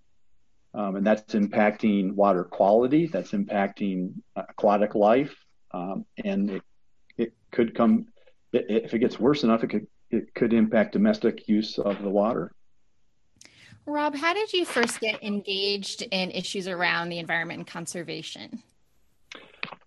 Um, 0.74 0.96
and 0.96 1.06
that's 1.06 1.34
impacting 1.34 2.14
water 2.14 2.44
quality, 2.44 3.06
that's 3.06 3.32
impacting 3.32 4.12
aquatic 4.36 4.94
life, 4.94 5.34
um, 5.72 6.04
and 6.24 6.50
it, 6.50 6.62
it 7.16 7.32
could 7.50 7.74
come, 7.74 8.06
if 8.52 8.92
it 8.92 8.98
gets 8.98 9.18
worse 9.18 9.44
enough, 9.44 9.64
it 9.64 9.68
could, 9.68 9.86
it 10.10 10.34
could 10.34 10.52
impact 10.52 10.92
domestic 10.92 11.48
use 11.48 11.78
of 11.78 12.02
the 12.02 12.08
water. 12.08 12.52
Rob, 13.86 14.14
how 14.14 14.34
did 14.34 14.52
you 14.52 14.66
first 14.66 15.00
get 15.00 15.22
engaged 15.22 16.02
in 16.02 16.30
issues 16.30 16.68
around 16.68 17.08
the 17.08 17.18
environment 17.18 17.60
and 17.60 17.66
conservation? 17.66 18.62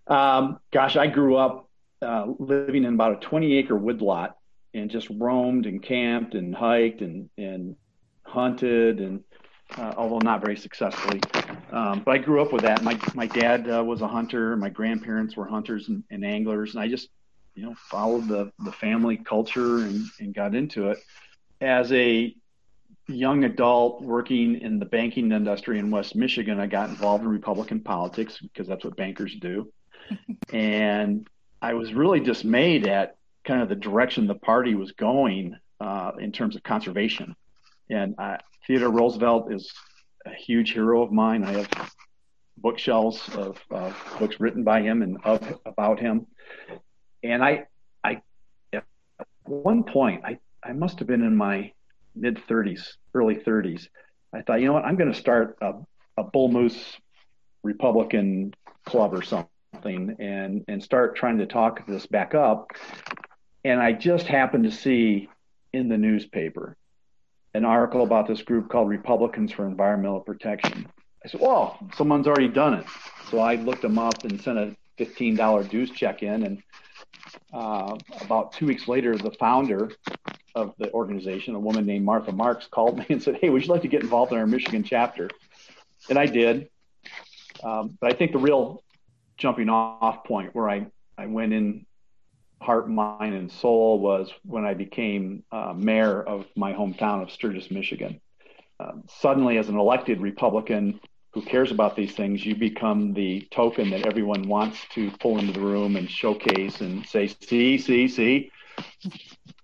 Um, 0.08 0.58
gosh, 0.72 0.96
I 0.96 1.06
grew 1.06 1.36
up 1.36 1.68
uh, 2.02 2.26
living 2.38 2.84
in 2.84 2.94
about 2.94 3.12
a 3.12 3.16
20 3.16 3.56
acre 3.58 3.76
woodlot 3.76 4.36
and 4.74 4.90
just 4.90 5.08
roamed 5.10 5.66
and 5.66 5.80
camped 5.80 6.34
and 6.34 6.54
hiked 6.54 7.00
and, 7.00 7.30
and 7.38 7.76
hunted 8.24 9.00
and 9.00 9.22
uh, 9.78 9.94
although 9.96 10.18
not 10.18 10.40
very 10.40 10.56
successfully. 10.56 11.20
Um, 11.70 12.02
but 12.04 12.12
I 12.12 12.18
grew 12.18 12.42
up 12.42 12.52
with 12.52 12.62
that. 12.62 12.82
My 12.82 12.98
my 13.14 13.26
dad 13.26 13.68
uh, 13.70 13.82
was 13.84 14.02
a 14.02 14.08
hunter. 14.08 14.56
My 14.56 14.68
grandparents 14.68 15.36
were 15.36 15.46
hunters 15.46 15.88
and, 15.88 16.04
and, 16.10 16.24
anglers, 16.24 16.74
and 16.74 16.82
I 16.82 16.88
just 16.88 17.08
you 17.54 17.64
know 17.64 17.74
followed 17.74 18.28
the 18.28 18.52
the 18.60 18.72
family 18.72 19.16
culture 19.16 19.78
and, 19.78 20.04
and 20.20 20.34
got 20.34 20.54
into 20.54 20.90
it. 20.90 20.98
As 21.60 21.92
a 21.92 22.34
young 23.08 23.44
adult 23.44 24.02
working 24.02 24.60
in 24.60 24.78
the 24.78 24.84
banking 24.84 25.32
industry 25.32 25.78
in 25.78 25.90
West 25.90 26.14
Michigan, 26.14 26.60
I 26.60 26.66
got 26.66 26.88
involved 26.88 27.24
in 27.24 27.30
Republican 27.30 27.80
politics 27.80 28.38
because 28.40 28.66
that's 28.66 28.84
what 28.84 28.96
bankers 28.96 29.34
do. 29.40 29.72
and 30.52 31.28
I 31.60 31.74
was 31.74 31.94
really 31.94 32.20
dismayed 32.20 32.86
at 32.86 33.16
kind 33.44 33.62
of 33.62 33.68
the 33.68 33.76
direction 33.76 34.26
the 34.26 34.34
party 34.34 34.74
was 34.74 34.92
going 34.92 35.56
uh, 35.80 36.12
in 36.18 36.32
terms 36.32 36.56
of 36.56 36.62
conservation. 36.62 37.34
And 37.90 38.14
I, 38.18 38.38
Theodore 38.66 38.90
Roosevelt 38.90 39.52
is 39.52 39.72
a 40.24 40.32
huge 40.32 40.72
hero 40.72 41.02
of 41.02 41.10
mine. 41.10 41.42
I 41.42 41.52
have 41.52 41.94
bookshelves 42.56 43.28
of 43.34 43.60
uh, 43.70 43.92
books 44.18 44.38
written 44.38 44.62
by 44.62 44.82
him 44.82 45.02
and 45.02 45.18
of 45.24 45.58
about 45.66 45.98
him. 45.98 46.26
And 47.24 47.42
I, 47.42 47.64
I, 48.04 48.22
at 48.72 48.84
one 49.44 49.82
point, 49.82 50.24
I, 50.24 50.38
I 50.62 50.72
must 50.72 51.00
have 51.00 51.08
been 51.08 51.22
in 51.22 51.36
my 51.36 51.72
mid 52.14 52.40
30s, 52.48 52.92
early 53.14 53.34
30s. 53.34 53.88
I 54.32 54.42
thought, 54.42 54.60
you 54.60 54.66
know 54.66 54.74
what, 54.74 54.84
I'm 54.84 54.96
going 54.96 55.12
to 55.12 55.18
start 55.18 55.58
a, 55.60 55.74
a 56.16 56.24
bull 56.24 56.48
moose 56.48 56.96
Republican 57.64 58.54
club 58.84 59.12
or 59.12 59.22
something, 59.22 60.16
and 60.18 60.64
and 60.68 60.82
start 60.82 61.16
trying 61.16 61.38
to 61.38 61.46
talk 61.46 61.86
this 61.86 62.06
back 62.06 62.34
up. 62.34 62.70
And 63.64 63.80
I 63.80 63.92
just 63.92 64.26
happened 64.26 64.64
to 64.64 64.72
see 64.72 65.28
in 65.72 65.88
the 65.88 65.98
newspaper 65.98 66.76
an 67.54 67.64
article 67.64 68.02
about 68.02 68.26
this 68.26 68.42
group 68.42 68.68
called 68.70 68.88
Republicans 68.88 69.52
for 69.52 69.66
Environmental 69.66 70.20
Protection. 70.20 70.86
I 71.24 71.28
said, 71.28 71.40
"Well, 71.40 71.78
someone's 71.94 72.26
already 72.26 72.48
done 72.48 72.74
it." 72.74 72.86
So 73.30 73.38
I 73.38 73.56
looked 73.56 73.82
them 73.82 73.98
up 73.98 74.24
and 74.24 74.40
sent 74.40 74.58
a 74.58 74.76
$15 74.98 75.68
dues 75.68 75.90
check 75.90 76.22
in. 76.22 76.44
And 76.44 76.62
uh, 77.52 77.96
about 78.20 78.52
two 78.52 78.66
weeks 78.66 78.88
later, 78.88 79.16
the 79.16 79.30
founder 79.32 79.90
of 80.54 80.74
the 80.78 80.92
organization, 80.92 81.54
a 81.54 81.60
woman 81.60 81.86
named 81.86 82.04
Martha 82.04 82.32
Marks, 82.32 82.66
called 82.66 82.98
me 82.98 83.06
and 83.10 83.22
said, 83.22 83.38
"Hey, 83.40 83.50
would 83.50 83.62
you 83.62 83.72
like 83.72 83.82
to 83.82 83.88
get 83.88 84.02
involved 84.02 84.32
in 84.32 84.38
our 84.38 84.46
Michigan 84.46 84.84
chapter?" 84.84 85.28
And 86.08 86.18
I 86.18 86.26
did. 86.26 86.68
Um, 87.62 87.96
but 88.00 88.12
I 88.12 88.16
think 88.16 88.32
the 88.32 88.38
real 88.38 88.82
jumping 89.36 89.68
off 89.68 90.24
point 90.24 90.54
where 90.54 90.68
I, 90.68 90.86
I 91.16 91.26
went 91.26 91.52
in 91.52 91.86
heart, 92.62 92.88
mind, 92.88 93.34
and 93.34 93.50
soul 93.50 93.98
was 93.98 94.32
when 94.44 94.64
I 94.64 94.74
became 94.74 95.44
uh, 95.52 95.74
mayor 95.76 96.22
of 96.22 96.46
my 96.56 96.72
hometown 96.72 97.22
of 97.22 97.30
Sturgis, 97.30 97.70
Michigan. 97.70 98.20
Um, 98.80 99.04
suddenly, 99.08 99.58
as 99.58 99.68
an 99.68 99.76
elected 99.76 100.20
Republican 100.20 101.00
who 101.34 101.42
cares 101.42 101.70
about 101.70 101.96
these 101.96 102.14
things, 102.14 102.44
you 102.44 102.54
become 102.54 103.14
the 103.14 103.46
token 103.50 103.90
that 103.90 104.06
everyone 104.06 104.48
wants 104.48 104.78
to 104.94 105.10
pull 105.12 105.38
into 105.38 105.52
the 105.52 105.60
room 105.60 105.96
and 105.96 106.10
showcase 106.10 106.80
and 106.80 107.06
say, 107.06 107.26
"See, 107.26 107.78
see, 107.78 108.08
see," 108.08 108.50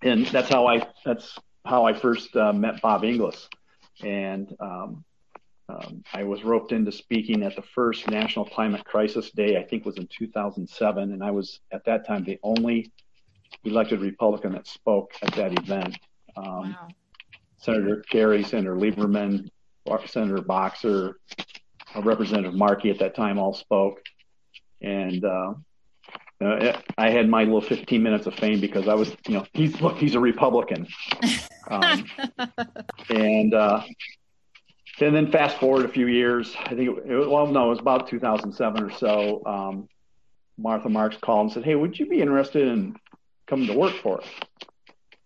and 0.01 0.25
that's 0.27 0.49
how 0.49 0.67
I 0.67 0.87
that's 1.05 1.37
how 1.65 1.85
I 1.85 1.93
first 1.93 2.35
uh, 2.35 2.53
met 2.53 2.81
Bob 2.81 3.03
Inglis, 3.03 3.49
and 4.03 4.55
um, 4.59 5.03
um, 5.69 6.03
I 6.13 6.23
was 6.23 6.43
roped 6.43 6.71
into 6.71 6.91
speaking 6.91 7.43
at 7.43 7.55
the 7.55 7.61
first 7.61 8.09
National 8.09 8.43
Climate 8.45 8.83
Crisis 8.85 9.29
Day, 9.29 9.57
I 9.57 9.63
think 9.63 9.85
was 9.85 9.97
in 9.97 10.07
2007, 10.07 11.11
and 11.11 11.23
I 11.23 11.29
was 11.29 11.59
at 11.71 11.85
that 11.85 12.07
time 12.07 12.23
the 12.23 12.39
only 12.41 12.91
elected 13.63 13.99
Republican 13.99 14.53
that 14.53 14.65
spoke 14.65 15.11
at 15.21 15.33
that 15.35 15.57
event. 15.59 15.97
Um, 16.35 16.71
wow. 16.71 16.87
Senator 17.57 18.03
Kerry, 18.09 18.43
Senator 18.43 18.75
Lieberman, 18.75 19.49
Senator 20.05 20.41
Boxer, 20.41 21.19
Representative 21.95 22.55
Markey 22.55 22.89
at 22.89 22.99
that 22.99 23.15
time 23.15 23.37
all 23.37 23.53
spoke, 23.53 24.01
and 24.81 25.23
uh, 25.23 25.53
uh, 26.41 26.81
I 26.97 27.09
had 27.09 27.29
my 27.29 27.43
little 27.43 27.61
15 27.61 28.01
minutes 28.01 28.25
of 28.27 28.33
fame 28.35 28.59
because 28.61 28.87
I 28.87 28.93
was, 28.93 29.15
you 29.27 29.35
know, 29.35 29.45
he's 29.53 29.81
look, 29.81 29.97
he's 29.97 30.15
a 30.15 30.19
Republican, 30.19 30.87
um, 31.69 32.05
and 33.09 33.53
uh, 33.53 33.81
and 35.01 35.15
then 35.15 35.31
fast 35.31 35.57
forward 35.57 35.85
a 35.85 35.89
few 35.89 36.07
years, 36.07 36.55
I 36.59 36.75
think, 36.75 36.97
it, 36.97 37.11
it, 37.11 37.29
well, 37.29 37.47
no, 37.47 37.67
it 37.67 37.69
was 37.69 37.79
about 37.79 38.07
2007 38.07 38.83
or 38.83 38.91
so. 38.91 39.41
Um, 39.45 39.89
Martha 40.57 40.89
Marks 40.89 41.17
called 41.17 41.45
and 41.45 41.51
said, 41.53 41.63
Hey, 41.63 41.75
would 41.75 41.97
you 41.97 42.05
be 42.05 42.21
interested 42.21 42.67
in 42.67 42.95
coming 43.47 43.67
to 43.67 43.73
work 43.73 43.95
for 43.95 44.21
us? 44.21 44.27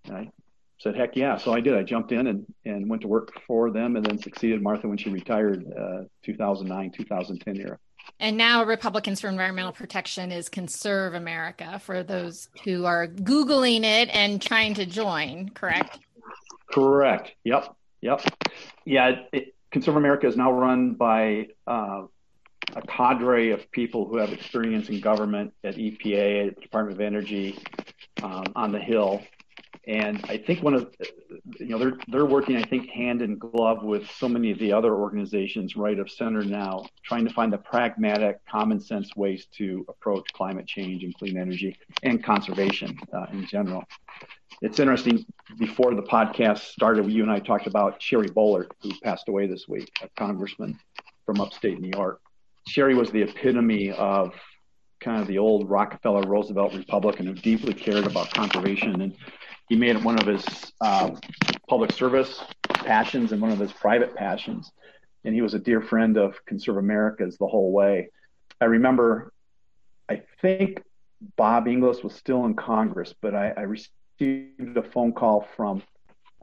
And 0.06 0.15
I 0.15 0.32
said, 0.80 0.96
Heck 0.96 1.15
yeah. 1.15 1.38
So 1.38 1.53
I 1.53 1.60
did. 1.60 1.75
I 1.75 1.84
jumped 1.84 2.12
in 2.12 2.27
and, 2.27 2.46
and 2.65 2.89
went 2.89 3.01
to 3.01 3.08
work 3.08 3.32
for 3.48 3.72
them 3.72 3.96
and 3.96 4.06
then 4.06 4.18
succeeded 4.20 4.62
Martha 4.62 4.88
when 4.88 4.98
she 4.98 5.10
retired, 5.10 5.65
uh, 5.68 6.03
2009, 6.24 6.92
2010 6.92 7.58
era. 7.58 7.77
And 8.20 8.38
now 8.38 8.63
Republicans 8.63 9.22
for 9.22 9.27
Environmental 9.27 9.72
Protection 9.72 10.32
is 10.32 10.50
ConservAmerica 10.50 11.82
for 11.82 12.03
those 12.03 12.50
who 12.63 12.86
are 12.86 13.08
Googling 13.08 13.84
it 13.84 14.10
and 14.13 14.42
trying 14.42 14.74
to 14.75 14.86
join, 14.86 15.50
correct? 15.50 16.00
Correct. 16.72 17.32
Yep. 17.44 17.75
Yep. 18.01 18.22
Yeah. 18.86 19.15
It, 19.32 19.52
ConservAmerica 19.74 20.25
is 20.25 20.38
now 20.38 20.51
run 20.51 20.94
by 20.94 21.48
uh, 21.65 22.03
a 22.75 22.82
cadre 22.88 23.51
of 23.51 23.72
people 23.72 24.08
who 24.08 24.18
have 24.18 24.32
experience 24.32 24.89
in 24.89 25.00
government 25.00 25.53
at 25.63 25.75
EPA, 25.75 26.50
at 26.50 26.56
the 26.56 26.62
Department 26.62 26.96
of 26.96 27.01
Energy, 27.01 27.58
um, 28.22 28.46
on 28.56 28.72
the 28.72 28.80
Hill, 28.80 29.22
and 29.86 30.24
I 30.30 30.38
think 30.38 30.63
one 30.63 30.75
of 30.75 30.94
you 31.60 31.68
know 31.68 31.77
they're 31.77 31.98
they're 32.08 32.25
working 32.25 32.56
I 32.56 32.63
think 32.63 32.89
hand 32.89 33.22
in 33.22 33.38
glove 33.38 33.84
with 33.84 34.10
so 34.12 34.30
many 34.30 34.51
of 34.51 34.60
the 34.60 34.72
other 34.72 34.96
organizations 34.96 35.75
right 35.75 36.00
of 36.00 36.10
center 36.10 36.44
now, 36.44 36.86
trying 37.03 37.27
to 37.27 37.34
find 37.34 37.51
the 37.51 37.58
pragmatic, 37.58 38.39
common 38.46 38.80
sense 38.80 39.13
ways 39.15 39.48
to 39.58 39.86
approach 39.89 40.32
climate 40.34 40.68
change 40.68 41.03
and 41.03 41.13
clean 41.15 41.38
energy 41.38 41.77
and 42.03 42.24
conservation 42.24 42.98
uh, 43.12 43.25
in 43.34 43.46
general. 43.46 43.84
It's 44.62 44.79
interesting. 44.79 45.25
Before 45.57 45.93
the 45.93 46.03
podcast 46.03 46.60
started, 46.60 47.12
you 47.12 47.24
and 47.24 47.31
I 47.31 47.39
talked 47.39 47.67
about 47.67 48.01
Sherry 48.01 48.29
Boehlert, 48.29 48.72
who 48.81 48.91
passed 49.03 49.27
away 49.27 49.48
this 49.48 49.67
week, 49.67 49.91
a 50.01 50.10
congressman 50.17 50.79
from 51.25 51.41
upstate 51.41 51.79
New 51.79 51.91
York. 51.93 52.22
Sherry 52.67 52.95
was 52.95 53.12
the 53.12 53.22
epitome 53.22 53.91
of 53.91 54.33
kind 55.01 55.22
of 55.22 55.27
the 55.27 55.38
old 55.38 55.69
Rockefeller 55.69 56.22
Roosevelt 56.22 56.74
Republican 56.74 57.25
who 57.25 57.33
deeply 57.33 57.74
cared 57.74 58.07
about 58.07 58.33
conservation 58.33 59.01
and 59.01 59.15
he 59.69 59.75
made 59.75 59.95
it 59.95 60.03
one 60.03 60.19
of 60.19 60.27
his 60.27 60.45
uh, 60.81 61.12
public 61.67 61.91
service 61.91 62.41
passions 62.69 63.31
and 63.31 63.41
one 63.41 63.51
of 63.51 63.60
his 63.60 63.72
private 63.72 64.15
passions. 64.15 64.72
And 65.25 65.33
he 65.33 65.41
was 65.41 65.53
a 65.53 65.60
dear 65.60 65.81
friend 65.81 66.17
of 66.17 66.36
ConservAmerica's 66.50 67.38
the 67.38 67.48
whole 67.48 67.72
way. 67.72 68.10
I 68.62 68.65
remember, 68.65 69.33
I 70.10 70.22
think 70.41 70.83
Bob 71.38 71.67
Inglis 71.67 72.03
was 72.03 72.13
still 72.13 72.45
in 72.45 72.55
Congress, 72.55 73.13
but 73.22 73.33
I, 73.33 73.53
I 73.55 73.62
received 73.62 73.91
a 74.22 74.84
phone 74.91 75.13
call 75.13 75.48
from 75.55 75.84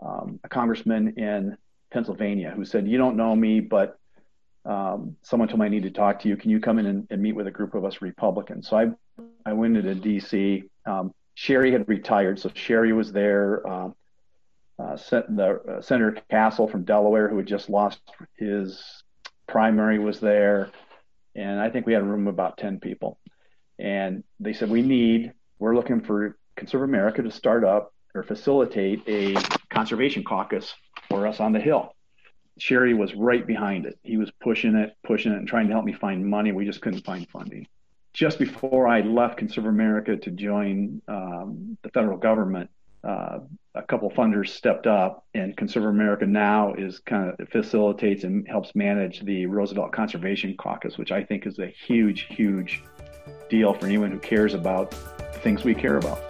um, 0.02 0.40
a 0.44 0.48
congressman 0.48 1.14
in 1.18 1.56
Pennsylvania 1.92 2.52
who 2.54 2.64
said, 2.64 2.88
You 2.88 2.98
don't 2.98 3.16
know 3.16 3.34
me, 3.34 3.60
but 3.60 3.98
um, 4.64 5.16
someone 5.22 5.48
told 5.48 5.60
me 5.60 5.66
I 5.66 5.68
need 5.68 5.84
to 5.84 5.90
talk 5.90 6.20
to 6.20 6.28
you. 6.28 6.36
Can 6.36 6.50
you 6.50 6.60
come 6.60 6.78
in 6.78 6.86
and, 6.86 7.06
and, 7.10 7.22
meet 7.22 7.32
with 7.32 7.46
a 7.46 7.50
group 7.50 7.74
of 7.74 7.84
us 7.84 8.02
Republicans? 8.02 8.68
So 8.68 8.76
I, 8.76 8.90
I 9.46 9.54
went 9.54 9.76
into 9.76 9.94
DC. 9.94 10.68
Um, 10.86 11.14
Sherry 11.34 11.72
had 11.72 11.88
retired, 11.88 12.38
so 12.38 12.50
Sherry 12.54 12.92
was 12.92 13.12
there. 13.12 13.66
Um, 13.66 13.94
uh, 14.78 14.96
the 15.10 15.60
uh, 15.78 15.82
Senator 15.82 16.20
Castle 16.30 16.68
from 16.68 16.84
Delaware, 16.84 17.28
who 17.28 17.38
had 17.38 17.46
just 17.46 17.68
lost 17.68 18.00
his 18.36 18.82
primary, 19.46 19.98
was 19.98 20.20
there, 20.20 20.70
and 21.34 21.60
I 21.60 21.70
think 21.70 21.86
we 21.86 21.92
had 21.92 22.02
a 22.02 22.06
room 22.06 22.26
of 22.26 22.34
about 22.34 22.58
ten 22.58 22.80
people. 22.80 23.18
And 23.78 24.24
they 24.38 24.52
said 24.52 24.70
we 24.70 24.82
need, 24.82 25.32
we're 25.58 25.74
looking 25.74 26.02
for 26.02 26.36
ConservAmerica 26.60 27.22
to 27.22 27.30
start 27.30 27.64
up 27.64 27.92
or 28.14 28.22
facilitate 28.22 29.02
a 29.06 29.34
conservation 29.70 30.24
caucus 30.24 30.74
for 31.08 31.26
us 31.26 31.40
on 31.40 31.52
the 31.52 31.60
Hill. 31.60 31.94
Sherry 32.58 32.94
was 32.94 33.14
right 33.14 33.46
behind 33.46 33.86
it. 33.86 33.98
He 34.02 34.16
was 34.16 34.30
pushing 34.42 34.74
it, 34.74 34.94
pushing 35.04 35.32
it, 35.32 35.38
and 35.38 35.48
trying 35.48 35.68
to 35.68 35.72
help 35.72 35.84
me 35.84 35.92
find 35.92 36.26
money. 36.26 36.52
We 36.52 36.66
just 36.66 36.82
couldn't 36.82 37.04
find 37.04 37.28
funding 37.28 37.66
just 38.12 38.38
before 38.38 38.88
I 38.88 39.00
left 39.00 39.38
ConservAmerica 39.40 40.22
to 40.22 40.30
join 40.30 41.00
um, 41.06 41.76
the 41.82 41.90
federal 41.90 42.18
government, 42.18 42.70
uh, 43.04 43.38
a 43.74 43.82
couple 43.82 44.10
funders 44.10 44.48
stepped 44.48 44.86
up, 44.86 45.24
and 45.34 45.56
ConservAmerica 45.56 46.26
now 46.26 46.74
is 46.74 46.98
kind 46.98 47.32
of 47.38 47.48
facilitates 47.48 48.24
and 48.24 48.46
helps 48.48 48.74
manage 48.74 49.20
the 49.20 49.46
Roosevelt 49.46 49.92
Conservation 49.92 50.56
Caucus, 50.56 50.98
which 50.98 51.12
I 51.12 51.22
think 51.22 51.46
is 51.46 51.58
a 51.60 51.68
huge, 51.68 52.22
huge 52.22 52.82
deal 53.48 53.72
for 53.74 53.86
anyone 53.86 54.10
who 54.10 54.18
cares 54.18 54.54
about 54.54 54.94
things 55.42 55.64
we 55.64 55.75
care 55.75 55.97
about. 55.97 56.20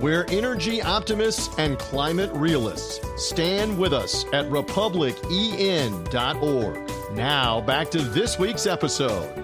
We're 0.00 0.26
energy 0.28 0.82
optimists 0.82 1.48
and 1.58 1.78
climate 1.78 2.30
realists. 2.34 3.00
Stand 3.16 3.78
with 3.78 3.94
us 3.94 4.26
at 4.34 4.44
republicen.org. 4.50 7.16
Now, 7.16 7.62
back 7.62 7.90
to 7.92 8.02
this 8.02 8.38
week's 8.38 8.66
episode. 8.66 9.42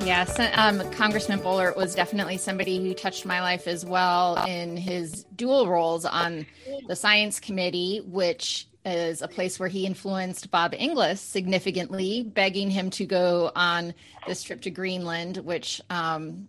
Yes, 0.00 0.36
um, 0.54 0.90
Congressman 0.92 1.40
Boehlert 1.40 1.76
was 1.76 1.94
definitely 1.94 2.38
somebody 2.38 2.82
who 2.82 2.94
touched 2.94 3.24
my 3.24 3.40
life 3.40 3.68
as 3.68 3.84
well 3.84 4.44
in 4.46 4.76
his 4.76 5.24
dual 5.36 5.68
roles 5.68 6.04
on 6.04 6.46
the 6.88 6.96
Science 6.96 7.38
Committee, 7.38 8.00
which 8.04 8.66
is 8.84 9.22
a 9.22 9.28
place 9.28 9.60
where 9.60 9.68
he 9.68 9.86
influenced 9.86 10.50
Bob 10.50 10.74
Inglis 10.74 11.20
significantly, 11.20 12.22
begging 12.22 12.70
him 12.70 12.90
to 12.90 13.06
go 13.06 13.52
on 13.54 13.94
this 14.26 14.42
trip 14.42 14.62
to 14.62 14.70
Greenland, 14.70 15.36
which 15.38 15.80
um, 15.90 16.48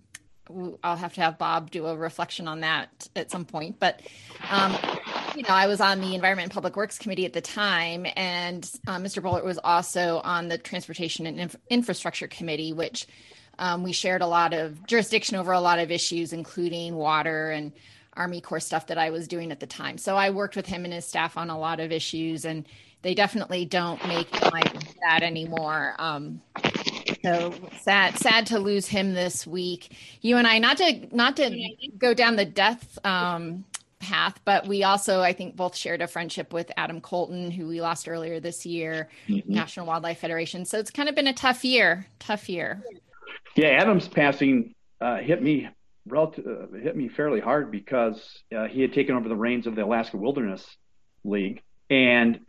I'll 0.84 0.96
have 0.96 1.14
to 1.16 1.22
have 1.22 1.38
Bob 1.38 1.72
do 1.72 1.86
a 1.86 1.96
reflection 1.96 2.48
on 2.48 2.62
that 2.62 3.08
at 3.16 3.30
some 3.30 3.46
point. 3.46 3.80
But, 3.80 4.02
um, 4.50 4.76
you 5.36 5.44
know, 5.44 5.50
I 5.50 5.68
was 5.68 5.80
on 5.80 6.02
the 6.02 6.16
Environment 6.16 6.46
and 6.46 6.52
Public 6.52 6.76
Works 6.76 6.98
Committee 6.98 7.26
at 7.26 7.34
the 7.34 7.42
time, 7.42 8.06
and 8.16 8.70
uh, 8.88 8.98
Mr. 8.98 9.22
Boehlert 9.22 9.46
was 9.46 9.60
also 9.64 10.22
on 10.24 10.48
the 10.48 10.58
Transportation 10.58 11.28
and 11.28 11.40
Inf- 11.40 11.56
Infrastructure 11.70 12.28
Committee, 12.28 12.74
which 12.74 13.08
um, 13.60 13.84
we 13.84 13.92
shared 13.92 14.22
a 14.22 14.28
lot 14.28 14.54
of 14.54 14.86
jurisdiction 14.88 15.38
over 15.38 15.52
a 15.52 15.60
lot 15.60 15.80
of 15.80 15.92
issues, 15.92 16.34
including 16.34 16.96
water 16.96 17.52
and 17.52 17.72
Army 18.16 18.42
Corps 18.42 18.60
stuff 18.60 18.88
that 18.88 18.98
I 18.98 19.12
was 19.12 19.28
doing 19.28 19.52
at 19.52 19.60
the 19.60 19.68
time. 19.68 19.98
So 19.98 20.18
I 20.18 20.32
worked 20.32 20.56
with 20.56 20.66
him 20.66 20.84
and 20.84 20.94
his 20.94 21.06
staff 21.06 21.38
on 21.38 21.50
a 21.50 21.60
lot 21.60 21.80
of 21.80 21.92
issues, 21.92 22.46
and 22.46 22.66
they 23.02 23.14
definitely 23.14 23.66
don't 23.66 24.06
make 24.08 24.32
like 24.52 24.74
that 25.02 25.22
anymore. 25.22 25.96
Um, 26.00 26.42
so 27.24 27.54
sad, 27.82 28.18
sad 28.18 28.46
to 28.48 28.60
lose 28.60 28.88
him 28.88 29.14
this 29.14 29.46
week. 29.46 29.96
You 30.22 30.38
and 30.38 30.48
I, 30.48 30.60
not 30.60 30.78
to 30.78 31.16
not 31.16 31.36
to 31.38 31.76
go 31.98 32.14
down 32.14 32.36
the 32.36 32.46
death 32.46 32.98
um, 33.06 33.66
path, 34.00 34.40
but 34.46 34.68
we 34.68 34.84
also, 34.84 35.22
I 35.22 35.34
think, 35.34 35.56
both 35.56 35.76
shared 35.76 36.02
a 36.02 36.08
friendship 36.08 36.54
with 36.54 36.72
Adam 36.78 37.02
Kolton, 37.02 37.52
who 37.52 37.68
we 37.68 37.82
lost 37.82 38.08
earlier 38.08 38.40
this 38.40 38.66
year, 38.66 39.10
mm-hmm. 39.28 39.54
National 39.54 39.86
Wildlife 39.86 40.20
Federation. 40.20 40.66
So 40.66 40.80
it's 40.80 40.92
kind 40.92 41.10
of 41.10 41.16
been 41.16 41.28
a 41.28 41.34
tough 41.34 41.64
year, 41.64 42.08
tough 42.20 42.50
year. 42.50 42.82
Yeah, 43.56 43.68
Adams 43.68 44.08
passing 44.08 44.74
uh, 45.02 45.18
hit 45.18 45.42
me 45.42 45.70
relative, 46.08 46.46
uh, 46.46 46.78
hit 46.78 46.96
me 46.96 47.10
fairly 47.10 47.40
hard 47.40 47.72
because 47.72 48.42
uh, 48.56 48.66
he 48.66 48.82
had 48.82 48.94
taken 48.94 49.16
over 49.16 49.30
the 49.30 49.36
reins 49.36 49.68
of 49.68 49.76
the 49.76 49.84
Alaska 49.84 50.18
Wilderness 50.18 50.66
League, 51.24 51.62
and 51.90 52.40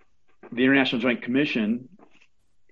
the 0.53 0.65
International 0.65 1.01
Joint 1.01 1.23
Commission 1.23 1.89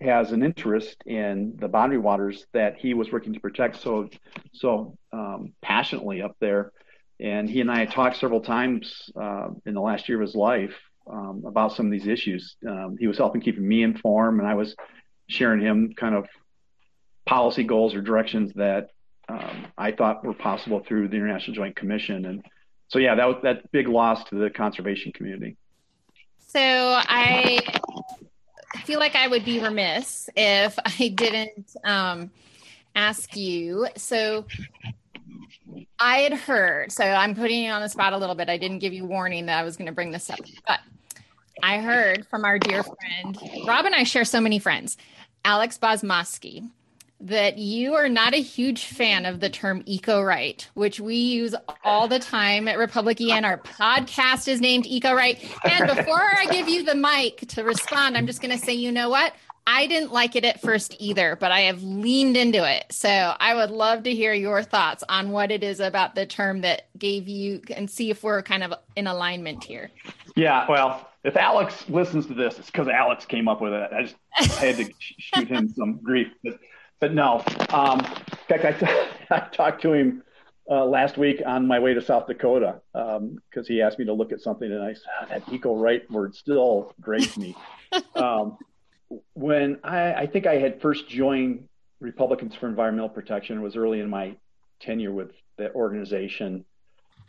has 0.01 0.33
an 0.33 0.43
interest 0.43 0.97
in 1.07 1.57
the 1.59 1.69
boundary 1.69 1.99
waters 1.99 2.47
that 2.53 2.77
he 2.77 2.95
was 2.95 3.11
working 3.11 3.33
to 3.33 3.41
protect 3.41 3.81
so 3.81 4.09
so 4.53 4.97
um, 5.13 5.53
passionately 5.63 6.23
up 6.23 6.37
there. 6.41 6.73
And 7.21 7.51
he 7.51 7.61
and 7.61 7.71
I 7.71 7.81
had 7.81 7.91
talked 7.91 8.17
several 8.17 8.41
times 8.41 9.11
uh, 9.21 9.49
in 9.67 9.75
the 9.75 9.81
last 9.81 10.09
year 10.09 10.21
of 10.21 10.27
his 10.27 10.37
life 10.37 10.75
um, 11.11 11.43
about 11.47 11.73
some 11.73 11.87
of 11.87 11.93
these 11.93 12.07
issues. 12.07 12.57
Um, 12.67 12.97
he 12.99 13.09
was 13.09 13.19
helping 13.19 13.41
keeping 13.41 13.67
me 13.67 13.83
informed, 13.83 14.39
and 14.39 14.49
I 14.49 14.55
was 14.55 14.77
sharing 15.29 15.61
him 15.61 15.95
kind 15.97 16.15
of 16.15 16.27
policy 17.27 17.65
goals 17.65 17.95
or 17.95 18.01
directions 18.01 18.53
that 18.55 18.91
um, 19.29 19.67
I 19.77 19.93
thought 19.93 20.25
were 20.25 20.33
possible 20.33 20.83
through 20.87 21.09
the 21.09 21.17
International 21.17 21.55
Joint 21.55 21.77
Commission. 21.77 22.25
And 22.25 22.45
so, 22.89 22.99
yeah, 22.99 23.15
that 23.17 23.27
was 23.27 23.37
that 23.43 23.71
big 23.73 23.89
loss 23.89 24.25
to 24.31 24.37
the 24.37 24.49
conservation 24.49 25.13
community. 25.13 25.57
So 26.39 26.61
I 26.61 27.61
feel 28.85 28.99
like 28.99 29.15
I 29.15 29.29
would 29.29 29.45
be 29.45 29.61
remiss 29.61 30.29
if 30.37 30.79
I 30.85 31.09
didn't 31.09 31.75
um, 31.85 32.31
ask 32.95 33.37
you. 33.37 33.89
So 33.97 34.45
I 35.99 36.19
had 36.19 36.35
heard, 36.35 36.93
so 36.93 37.05
I'm 37.05 37.35
putting 37.35 37.65
you 37.65 37.71
on 37.71 37.83
the 37.83 37.89
spot 37.89 38.13
a 38.13 38.19
little 38.19 38.35
bit. 38.35 38.49
I 38.49 38.57
didn't 38.57 38.79
give 38.79 38.93
you 38.93 39.05
warning 39.05 39.47
that 39.47 39.59
I 39.59 39.65
was 39.65 39.77
going 39.77 39.87
to 39.87 39.93
bring 39.93 40.11
this 40.11 40.31
up, 40.31 40.39
but 40.67 40.81
I 41.63 41.79
heard 41.79 42.27
from 42.29 42.45
our 42.45 42.59
dear 42.59 42.83
friend, 42.83 43.39
Rob 43.67 43.85
and 43.85 43.95
I 43.95 44.05
share 44.05 44.25
so 44.25 44.41
many 44.41 44.59
friends, 44.59 44.97
Alex 45.45 45.79
Bozmoski, 45.79 46.69
that 47.21 47.59
you 47.59 47.95
are 47.95 48.09
not 48.09 48.33
a 48.33 48.41
huge 48.41 48.85
fan 48.85 49.27
of 49.27 49.41
the 49.41 49.51
term 49.51 49.83
eco 49.87 50.23
right, 50.23 50.69
which 50.75 51.01
we 51.01 51.17
use 51.17 51.55
all 51.83 52.07
the 52.07 52.19
time 52.19 52.69
at 52.69 52.79
Republic 52.79 53.21
EN. 53.21 53.45
Our 53.45 53.59
podcast 53.59 54.47
is 54.47 54.61
named 54.61 54.87
Eco 54.87 55.13
Right. 55.13 55.43
And 55.65 55.89
before 55.89 56.21
I 56.21 56.47
give 56.51 56.69
you 56.69 56.85
the 56.85 56.95
mic 56.95 57.41
to 57.49 57.65
respond, 57.65 58.17
I'm 58.17 58.27
just 58.27 58.41
going 58.41 58.57
to 58.57 58.65
say, 58.65 58.75
you 58.75 58.93
know 58.93 59.11
what? 59.11 59.35
I 59.67 59.87
didn't 59.87 60.13
like 60.13 60.35
it 60.35 60.47
at 60.47 60.63
first 60.63 60.97
either, 60.99 61.37
but 61.37 61.53
I 61.53 61.61
have 61.63 61.83
leaned 61.83 62.39
into 62.39 62.67
it. 62.67 62.87
So 62.91 63.11
I 63.11 63.55
would 63.55 63.71
love 63.71 64.05
to 64.05 64.15
hear 64.15 64.33
your 64.33 64.63
thoughts 64.63 65.05
on 65.11 65.31
what 65.31 65.51
it 65.51 65.63
is 65.63 65.81
about 65.81 66.15
the 66.15 66.25
term 66.25 66.63
that 66.63 66.89
gave 66.97 67.29
you 67.29 67.61
and 67.77 67.91
see 67.91 68.09
if 68.09 68.23
we're 68.23 68.41
kind 68.43 68.63
of 68.63 68.73
in 68.97 69.07
alignment 69.07 69.63
here. 69.63 69.91
Yeah, 70.37 70.65
well, 70.71 71.11
if 71.23 71.37
Alex 71.37 71.87
listens 71.91 72.27
to 72.29 72.35
this, 72.35 72.59
it's 72.59 72.71
because 72.71 72.89
Alex 72.89 73.27
came 73.27 73.47
up 73.47 73.61
with 73.61 73.75
it. 73.75 73.91
I 73.93 74.03
just 74.05 74.17
I 74.39 74.45
had 74.45 74.77
to 74.77 74.91
shoot 75.19 75.49
him 75.49 75.69
some 75.69 75.99
grief. 76.03 76.29
But 76.43 76.61
but 77.01 77.15
no. 77.15 77.43
Um, 77.71 78.01
in 78.01 78.59
fact, 78.59 78.65
I, 78.65 78.73
t- 78.73 79.11
I 79.31 79.41
talked 79.53 79.83
to 79.83 79.93
him 79.93 80.23
uh, 80.71 80.85
last 80.85 81.17
week 81.17 81.43
on 81.47 81.67
my 81.67 81.79
way 81.79 81.95
to 81.95 82.03
South 82.03 82.27
Dakota 82.27 82.81
because 82.93 83.19
um, 83.19 83.65
he 83.67 83.81
asked 83.81 83.99
me 83.99 84.05
to 84.05 84.13
look 84.13 84.33
at 84.33 84.41
something, 84.41 84.71
and 84.71 84.83
I 84.83 84.95
said 84.95 85.05
oh, 85.23 85.27
that 85.31 85.53
eco 85.53 85.77
right 85.77 86.09
word 86.11 86.35
still 86.35 86.95
grates 87.01 87.37
me. 87.37 87.57
um, 88.15 88.59
when 89.35 89.79
I, 89.83 90.15
I, 90.15 90.27
think 90.27 90.47
I 90.47 90.57
had 90.57 90.83
first 90.83 91.09
joined 91.09 91.69
Republicans 92.01 92.55
for 92.55 92.69
Environmental 92.69 93.09
Protection, 93.09 93.59
it 93.59 93.63
was 93.63 93.77
early 93.77 94.01
in 94.01 94.11
my 94.11 94.37
tenure 94.81 95.13
with 95.13 95.31
the 95.57 95.73
organization. 95.75 96.65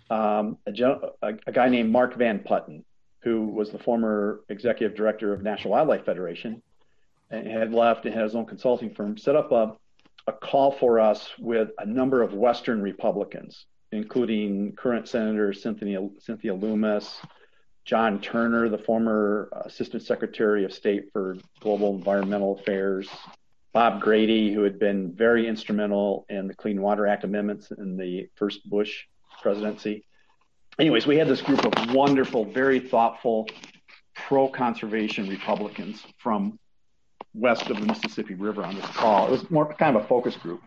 Um, 0.09 0.57
a, 0.65 0.73
a, 1.21 1.33
a, 1.47 1.51
guy 1.51 1.69
named 1.69 1.91
Mark 1.91 2.15
Van 2.15 2.39
Putten, 2.39 2.83
who 3.21 3.47
was 3.47 3.69
the 3.71 3.79
former 3.79 4.41
executive 4.49 4.97
director 4.97 5.33
of 5.33 5.43
National 5.43 5.71
Wildlife 5.71 6.03
Federation, 6.03 6.61
had 7.31 7.73
left 7.73 8.05
and 8.05 8.13
had 8.13 8.23
his 8.23 8.35
own 8.35 8.45
consulting 8.45 8.93
firm, 8.93 9.17
set 9.17 9.35
up 9.35 9.51
a, 9.51 9.75
a 10.27 10.33
call 10.33 10.71
for 10.71 10.99
us 10.99 11.29
with 11.39 11.69
a 11.77 11.85
number 11.85 12.21
of 12.21 12.33
Western 12.33 12.81
Republicans, 12.81 13.65
including 13.91 14.73
current 14.73 15.07
Senator 15.07 15.53
Cynthia, 15.53 16.07
Cynthia 16.19 16.53
Lummis, 16.53 17.17
John 17.85 18.21
Turner, 18.21 18.69
the 18.69 18.77
former 18.77 19.49
Assistant 19.65 20.03
Secretary 20.03 20.63
of 20.63 20.73
State 20.73 21.11
for 21.11 21.37
Global 21.59 21.95
Environmental 21.95 22.59
Affairs, 22.59 23.09
Bob 23.73 24.01
Grady, 24.01 24.53
who 24.53 24.63
had 24.63 24.79
been 24.79 25.13
very 25.13 25.47
instrumental 25.47 26.25
in 26.29 26.47
the 26.47 26.55
Clean 26.55 26.81
Water 26.81 27.07
Act 27.07 27.23
amendments 27.23 27.71
in 27.71 27.97
the 27.97 28.27
first 28.35 28.67
Bush 28.69 29.05
presidency. 29.41 30.05
Anyways, 30.79 31.05
we 31.05 31.17
had 31.17 31.27
this 31.27 31.41
group 31.41 31.65
of 31.65 31.93
wonderful, 31.93 32.45
very 32.45 32.79
thoughtful, 32.79 33.47
pro 34.15 34.47
conservation 34.47 35.27
Republicans 35.27 36.05
from 36.17 36.59
west 37.33 37.69
of 37.69 37.79
the 37.79 37.85
Mississippi 37.85 38.33
River 38.33 38.63
on 38.63 38.75
this 38.75 38.85
call. 38.87 39.27
It 39.27 39.31
was 39.31 39.49
more 39.49 39.73
kind 39.73 39.95
of 39.95 40.03
a 40.03 40.07
focus 40.07 40.35
group. 40.35 40.61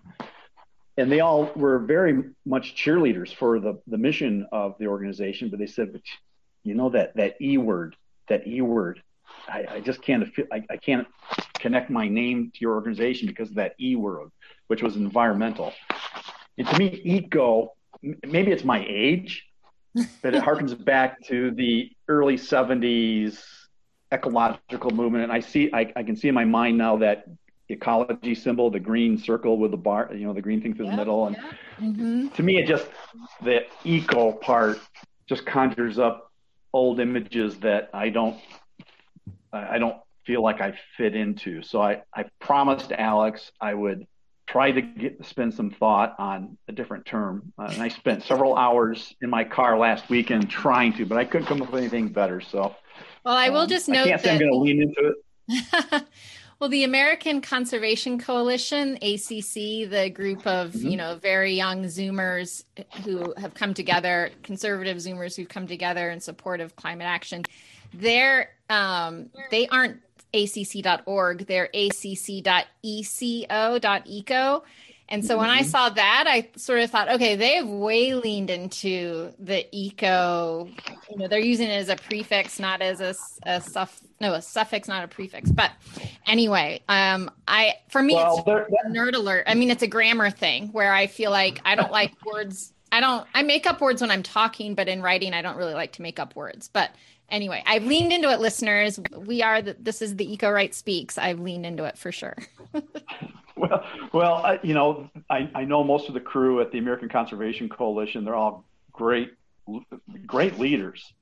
And 0.96 1.10
they 1.10 1.20
all 1.20 1.50
were 1.56 1.78
very 1.78 2.22
much 2.44 2.74
cheerleaders 2.74 3.34
for 3.34 3.58
the, 3.58 3.80
the 3.86 3.96
mission 3.96 4.46
of 4.52 4.76
the 4.78 4.86
organization, 4.86 5.48
but 5.48 5.58
they 5.58 5.66
said, 5.66 5.92
but 5.92 6.02
you 6.64 6.74
know 6.74 6.90
that 6.90 7.16
that 7.16 7.40
E 7.40 7.58
word, 7.58 7.96
that 8.28 8.46
E 8.46 8.60
word, 8.60 9.02
I, 9.48 9.66
I 9.70 9.80
just 9.80 10.02
can't 10.02 10.28
I, 10.52 10.64
I 10.70 10.76
can't 10.76 11.06
connect 11.58 11.90
my 11.90 12.08
name 12.08 12.52
to 12.54 12.60
your 12.60 12.74
organization 12.74 13.26
because 13.26 13.48
of 13.48 13.56
that 13.56 13.74
E 13.80 13.96
word, 13.96 14.30
which 14.66 14.82
was 14.82 14.96
environmental. 14.96 15.72
And 16.58 16.68
to 16.68 16.78
me, 16.78 17.00
eco, 17.04 17.72
maybe 18.02 18.52
it's 18.52 18.64
my 18.64 18.84
age, 18.86 19.46
but 20.22 20.34
it 20.34 20.42
harkens 20.42 20.82
back 20.84 21.22
to 21.26 21.50
the 21.52 21.90
early 22.08 22.36
70s 22.36 23.42
ecological 24.12 24.90
movement. 24.90 25.24
And 25.24 25.32
I 25.32 25.40
see, 25.40 25.70
I, 25.72 25.92
I 25.96 26.02
can 26.02 26.16
see 26.16 26.28
in 26.28 26.34
my 26.34 26.44
mind 26.44 26.78
now 26.78 26.98
that 26.98 27.24
ecology 27.68 28.34
symbol, 28.34 28.70
the 28.70 28.80
green 28.80 29.18
circle 29.18 29.58
with 29.58 29.70
the 29.70 29.76
bar, 29.76 30.10
you 30.12 30.26
know, 30.26 30.32
the 30.32 30.42
green 30.42 30.60
thing 30.60 30.74
through 30.74 30.86
the 30.86 30.96
middle. 30.96 31.26
And 31.26 31.36
mm-hmm. 31.80 32.28
to 32.28 32.42
me, 32.42 32.58
it 32.58 32.66
just, 32.66 32.86
the 33.42 33.62
eco 33.84 34.32
part 34.32 34.78
just 35.26 35.46
conjures 35.46 35.98
up 35.98 36.30
old 36.72 37.00
images 37.00 37.58
that 37.60 37.90
I 37.94 38.10
don't, 38.10 38.38
I 39.52 39.78
don't 39.78 39.96
feel 40.26 40.42
like 40.42 40.60
I 40.60 40.74
fit 40.96 41.16
into. 41.16 41.62
So 41.62 41.80
I, 41.80 42.02
I 42.14 42.24
promised 42.40 42.92
Alex 42.92 43.50
I 43.60 43.74
would 43.74 44.06
try 44.46 44.70
to 44.70 44.82
get, 44.82 45.24
spend 45.24 45.54
some 45.54 45.70
thought 45.70 46.14
on 46.18 46.58
a 46.68 46.72
different 46.72 47.06
term. 47.06 47.52
Uh, 47.58 47.68
and 47.72 47.82
I 47.82 47.88
spent 47.88 48.22
several 48.24 48.56
hours 48.56 49.14
in 49.22 49.30
my 49.30 49.44
car 49.44 49.78
last 49.78 50.10
weekend 50.10 50.50
trying 50.50 50.92
to, 50.94 51.06
but 51.06 51.16
I 51.16 51.24
couldn't 51.24 51.46
come 51.46 51.62
up 51.62 51.70
with 51.70 51.80
anything 51.80 52.08
better. 52.08 52.40
So, 52.40 52.74
well, 53.24 53.36
I 53.36 53.50
will 53.50 53.60
um, 53.60 53.68
just 53.68 53.88
note 53.88 54.06
I 54.06 54.10
can't 54.10 54.22
that 54.22 54.32
I'm 54.32 54.38
going 54.38 54.52
to 54.52 54.58
lean 54.58 54.82
into 54.82 55.14
it. 55.48 56.04
well, 56.60 56.70
the 56.70 56.84
American 56.84 57.40
Conservation 57.40 58.18
Coalition, 58.18 58.96
ACC, 58.96 59.90
the 59.90 60.10
group 60.12 60.46
of 60.46 60.72
mm-hmm. 60.72 60.88
you 60.88 60.96
know 60.96 61.16
very 61.16 61.54
young 61.54 61.84
Zoomers 61.84 62.64
who 63.04 63.34
have 63.36 63.54
come 63.54 63.74
together, 63.74 64.30
conservative 64.42 64.96
Zoomers 64.98 65.36
who've 65.36 65.48
come 65.48 65.66
together 65.66 66.10
in 66.10 66.20
support 66.20 66.60
of 66.60 66.76
climate 66.76 67.06
action, 67.06 67.44
they're 67.94 68.50
um, 68.70 69.30
they 69.50 69.68
aren't 69.68 70.00
acc.org. 70.34 71.46
They're 71.46 71.68
acc.eco.eco. 71.74 72.64
And 75.08 75.24
so 75.24 75.36
when 75.38 75.50
I 75.50 75.60
mm-hmm. 75.60 75.68
saw 75.68 75.88
that, 75.90 76.24
I 76.26 76.48
sort 76.56 76.80
of 76.80 76.90
thought, 76.90 77.10
okay, 77.10 77.36
they 77.36 77.56
have 77.56 77.68
way 77.68 78.14
leaned 78.14 78.48
into 78.48 79.32
the 79.38 79.66
eco. 79.70 80.70
You 81.10 81.18
know, 81.18 81.28
they're 81.28 81.38
using 81.38 81.68
it 81.68 81.74
as 81.74 81.88
a 81.90 81.96
prefix, 81.96 82.58
not 82.58 82.80
as 82.80 83.00
a, 83.00 83.14
a 83.44 83.60
suff, 83.60 84.00
no, 84.20 84.32
a 84.32 84.40
suffix, 84.40 84.88
not 84.88 85.04
a 85.04 85.08
prefix. 85.08 85.50
But 85.50 85.72
anyway, 86.26 86.80
um, 86.88 87.30
I 87.46 87.74
for 87.88 88.02
me, 88.02 88.14
well, 88.14 88.42
it's 88.46 88.72
a 88.86 88.88
nerd 88.88 89.14
alert. 89.14 89.44
I 89.46 89.54
mean, 89.54 89.70
it's 89.70 89.82
a 89.82 89.86
grammar 89.86 90.30
thing 90.30 90.68
where 90.68 90.92
I 90.92 91.08
feel 91.08 91.30
like 91.30 91.60
I 91.64 91.74
don't 91.74 91.92
like 91.92 92.14
words. 92.24 92.72
I 92.90 93.00
don't. 93.00 93.26
I 93.34 93.42
make 93.42 93.66
up 93.66 93.80
words 93.80 94.00
when 94.00 94.10
I'm 94.10 94.22
talking, 94.22 94.74
but 94.74 94.88
in 94.88 95.02
writing, 95.02 95.34
I 95.34 95.42
don't 95.42 95.56
really 95.56 95.74
like 95.74 95.92
to 95.92 96.02
make 96.02 96.18
up 96.18 96.34
words. 96.36 96.68
But 96.72 96.90
anyway, 97.28 97.62
I've 97.66 97.84
leaned 97.84 98.12
into 98.12 98.30
it, 98.30 98.40
listeners. 98.40 99.00
We 99.16 99.42
are 99.42 99.60
the, 99.60 99.76
this 99.78 100.00
is 100.00 100.16
the 100.16 100.32
Eco 100.32 100.50
Right 100.50 100.74
Speaks. 100.74 101.18
I've 101.18 101.40
leaned 101.40 101.66
into 101.66 101.84
it 101.84 101.98
for 101.98 102.12
sure. 102.12 102.36
well, 103.62 103.84
well, 104.12 104.34
I, 104.34 104.60
you 104.62 104.74
know, 104.74 105.10
I, 105.30 105.50
I 105.54 105.64
know 105.64 105.84
most 105.84 106.08
of 106.08 106.14
the 106.14 106.20
crew 106.20 106.60
at 106.60 106.72
the 106.72 106.78
American 106.78 107.08
Conservation 107.08 107.68
Coalition. 107.68 108.24
They're 108.24 108.34
all 108.34 108.64
great, 108.92 109.32
great 110.26 110.58
leaders. 110.58 111.12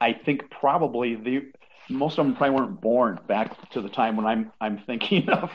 I 0.00 0.12
think 0.12 0.50
probably 0.50 1.16
the 1.16 1.52
most 1.90 2.18
of 2.18 2.26
them 2.26 2.36
probably 2.36 2.56
weren't 2.56 2.80
born 2.80 3.18
back 3.26 3.70
to 3.70 3.80
the 3.80 3.88
time 3.88 4.16
when 4.16 4.26
I'm 4.26 4.52
I'm 4.60 4.78
thinking 4.78 5.28
of 5.30 5.50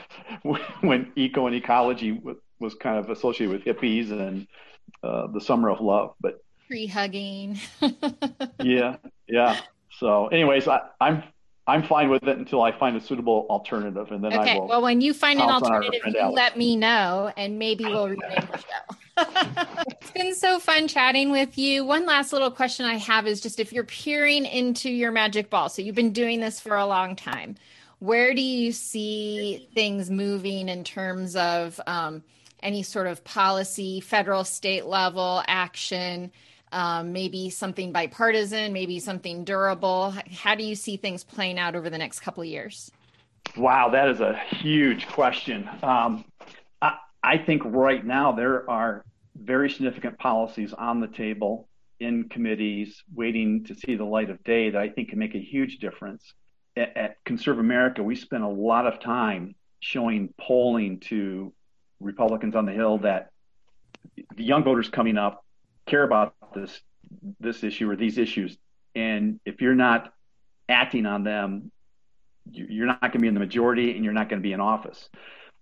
when 0.82 1.12
eco 1.16 1.46
and 1.46 1.56
ecology 1.56 2.20
was 2.60 2.74
kind 2.74 2.98
of 2.98 3.10
associated 3.10 3.52
with 3.52 3.64
hippies 3.64 4.10
and 4.10 4.46
uh, 5.02 5.28
the 5.28 5.40
summer 5.40 5.70
of 5.70 5.80
love. 5.80 6.14
But 6.20 6.42
pre 6.66 6.86
hugging. 6.86 7.58
yeah, 8.62 8.96
yeah. 9.28 9.60
So, 9.98 10.26
anyways, 10.28 10.66
I, 10.68 10.80
I'm 11.00 11.22
I'm 11.66 11.82
fine 11.82 12.10
with 12.10 12.24
it 12.24 12.36
until 12.36 12.62
I 12.62 12.72
find 12.72 12.96
a 12.96 13.00
suitable 13.00 13.46
alternative, 13.48 14.12
and 14.12 14.22
then 14.22 14.34
okay. 14.38 14.56
I 14.56 14.58
will. 14.58 14.68
Well, 14.68 14.82
when 14.82 15.00
you 15.00 15.14
find 15.14 15.40
an 15.40 15.48
alternative, 15.48 16.00
you 16.06 16.26
let 16.26 16.58
me 16.58 16.76
know, 16.76 17.32
and 17.36 17.58
maybe 17.58 17.84
we'll 17.84 18.08
rename 18.10 18.48
the 18.52 18.58
show. 18.58 18.96
it's 19.88 20.10
been 20.10 20.34
so 20.34 20.58
fun 20.58 20.88
chatting 20.88 21.30
with 21.30 21.56
you. 21.56 21.84
One 21.84 22.04
last 22.04 22.32
little 22.32 22.50
question 22.50 22.84
I 22.84 22.96
have 22.96 23.26
is 23.26 23.40
just 23.40 23.60
if 23.60 23.72
you're 23.72 23.84
peering 23.84 24.44
into 24.44 24.90
your 24.90 25.10
magic 25.10 25.48
ball, 25.48 25.70
so 25.70 25.80
you've 25.80 25.94
been 25.94 26.12
doing 26.12 26.40
this 26.40 26.60
for 26.60 26.76
a 26.76 26.86
long 26.86 27.16
time, 27.16 27.56
where 28.00 28.34
do 28.34 28.42
you 28.42 28.70
see 28.72 29.68
things 29.72 30.10
moving 30.10 30.68
in 30.68 30.84
terms 30.84 31.34
of 31.34 31.80
um, 31.86 32.22
any 32.62 32.82
sort 32.82 33.06
of 33.06 33.24
policy, 33.24 34.00
federal, 34.00 34.44
state 34.44 34.84
level 34.84 35.42
action? 35.46 36.30
Um, 36.74 37.12
maybe 37.12 37.50
something 37.50 37.92
bipartisan, 37.92 38.72
maybe 38.72 38.98
something 38.98 39.44
durable? 39.44 40.12
How 40.32 40.56
do 40.56 40.64
you 40.64 40.74
see 40.74 40.96
things 40.96 41.22
playing 41.22 41.56
out 41.56 41.76
over 41.76 41.88
the 41.88 41.98
next 41.98 42.18
couple 42.18 42.42
of 42.42 42.48
years? 42.48 42.90
Wow, 43.56 43.90
that 43.90 44.08
is 44.08 44.20
a 44.20 44.34
huge 44.34 45.06
question. 45.06 45.70
Um, 45.84 46.24
I, 46.82 46.96
I 47.22 47.38
think 47.38 47.62
right 47.64 48.04
now 48.04 48.32
there 48.32 48.68
are 48.68 49.04
very 49.36 49.70
significant 49.70 50.18
policies 50.18 50.72
on 50.72 50.98
the 50.98 51.06
table 51.06 51.68
in 52.00 52.28
committees 52.28 53.04
waiting 53.14 53.62
to 53.66 53.76
see 53.76 53.94
the 53.94 54.04
light 54.04 54.28
of 54.28 54.42
day 54.42 54.70
that 54.70 54.80
I 54.80 54.88
think 54.88 55.10
can 55.10 55.20
make 55.20 55.36
a 55.36 55.40
huge 55.40 55.78
difference. 55.78 56.34
At, 56.76 56.96
at 56.96 57.24
ConservAmerica, 57.24 58.00
we 58.00 58.16
spend 58.16 58.42
a 58.42 58.48
lot 58.48 58.88
of 58.88 58.98
time 58.98 59.54
showing 59.78 60.34
polling 60.40 60.98
to 60.98 61.52
Republicans 62.00 62.56
on 62.56 62.66
the 62.66 62.72
Hill 62.72 62.98
that 62.98 63.30
the 64.34 64.42
young 64.42 64.64
voters 64.64 64.88
coming 64.88 65.16
up 65.16 65.43
care 65.86 66.02
about 66.02 66.34
this 66.54 66.80
this 67.40 67.62
issue 67.62 67.90
or 67.90 67.96
these 67.96 68.18
issues, 68.18 68.56
and 68.94 69.40
if 69.44 69.60
you're 69.60 69.74
not 69.74 70.12
acting 70.68 71.06
on 71.06 71.24
them, 71.24 71.70
you're 72.50 72.86
not 72.86 73.00
going 73.00 73.12
to 73.12 73.18
be 73.18 73.28
in 73.28 73.34
the 73.34 73.40
majority, 73.40 73.94
and 73.94 74.04
you're 74.04 74.14
not 74.14 74.28
going 74.28 74.40
to 74.40 74.46
be 74.46 74.52
in 74.52 74.60
office. 74.60 75.08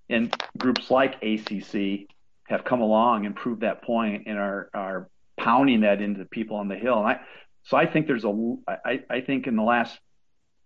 And 0.09 0.35
groups 0.57 0.91
like 0.91 1.23
ACC 1.23 2.09
have 2.49 2.65
come 2.65 2.81
along 2.81 3.27
and 3.27 3.35
proved 3.35 3.63
that 3.63 3.83
point, 3.83 4.25
and 4.27 4.39
are 4.39 4.71
are 4.75 5.09
pounding 5.37 5.81
that 5.81 6.01
into 6.01 6.25
people 6.25 6.57
on 6.57 6.69
the 6.69 6.77
hill. 6.77 6.99
And 6.99 7.09
I, 7.09 7.21
so 7.65 7.77
I 7.77 7.87
think 7.87 8.07
there's 8.07 8.25
a 8.25 8.57
I, 8.69 9.01
I 9.09 9.21
think 9.21 9.47
in 9.47 9.57
the 9.57 9.63
last 9.63 9.99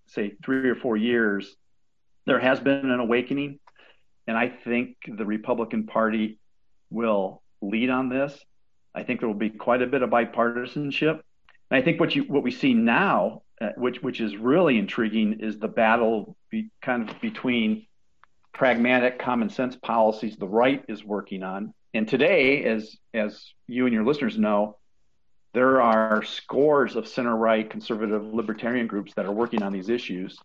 say 0.09 0.35
three 0.45 0.69
or 0.71 0.77
four 0.77 0.97
years, 0.97 1.55
there 2.27 2.38
has 2.40 2.61
been 2.61 2.90
an 2.90 3.01
awakening, 3.01 3.59
and 4.27 4.37
I 4.37 4.49
think 4.49 4.97
the 5.07 5.27
Republican 5.27 5.87
Party 5.87 6.38
will 6.90 7.42
lead 7.61 7.90
on 7.90 8.09
this. 8.09 8.37
I 8.97 9.03
think 9.03 9.21
there 9.21 9.29
will 9.29 9.35
be 9.35 9.51
quite 9.51 9.83
a 9.83 9.87
bit 9.87 10.03
of 10.03 10.11
bipartisanship. 10.11 11.21
And 11.71 11.79
I 11.79 11.83
think 11.83 12.01
what 12.01 12.17
you 12.17 12.23
what 12.23 12.43
we 12.43 12.51
see 12.51 12.73
now, 12.75 13.43
uh, 13.61 13.71
which 13.77 14.03
which 14.03 14.21
is 14.21 14.37
really 14.37 14.79
intriguing, 14.79 15.41
is 15.41 15.59
the 15.59 15.69
battle 15.69 16.37
be, 16.51 16.71
kind 16.81 17.09
of 17.09 17.21
between 17.21 17.87
pragmatic 18.55 19.19
common 19.19 19.51
sense 19.51 19.77
policies 19.77 20.37
the 20.37 20.49
right 20.49 20.83
is 20.89 21.05
working 21.05 21.43
on. 21.43 21.75
And 21.93 22.09
today, 22.09 22.65
as 22.65 22.97
as 23.13 23.53
you 23.69 23.85
and 23.85 23.93
your 23.93 24.05
listeners 24.05 24.39
know, 24.39 24.79
there 25.53 25.83
are 25.83 26.23
scores 26.25 26.97
of 26.97 27.07
center 27.07 27.37
right 27.37 27.69
conservative 27.69 28.25
libertarian 28.25 28.87
groups 28.87 29.13
that 29.15 29.27
are 29.27 29.33
working 29.33 29.63
on 29.63 29.73
these 29.73 29.91
issues. 29.91 30.39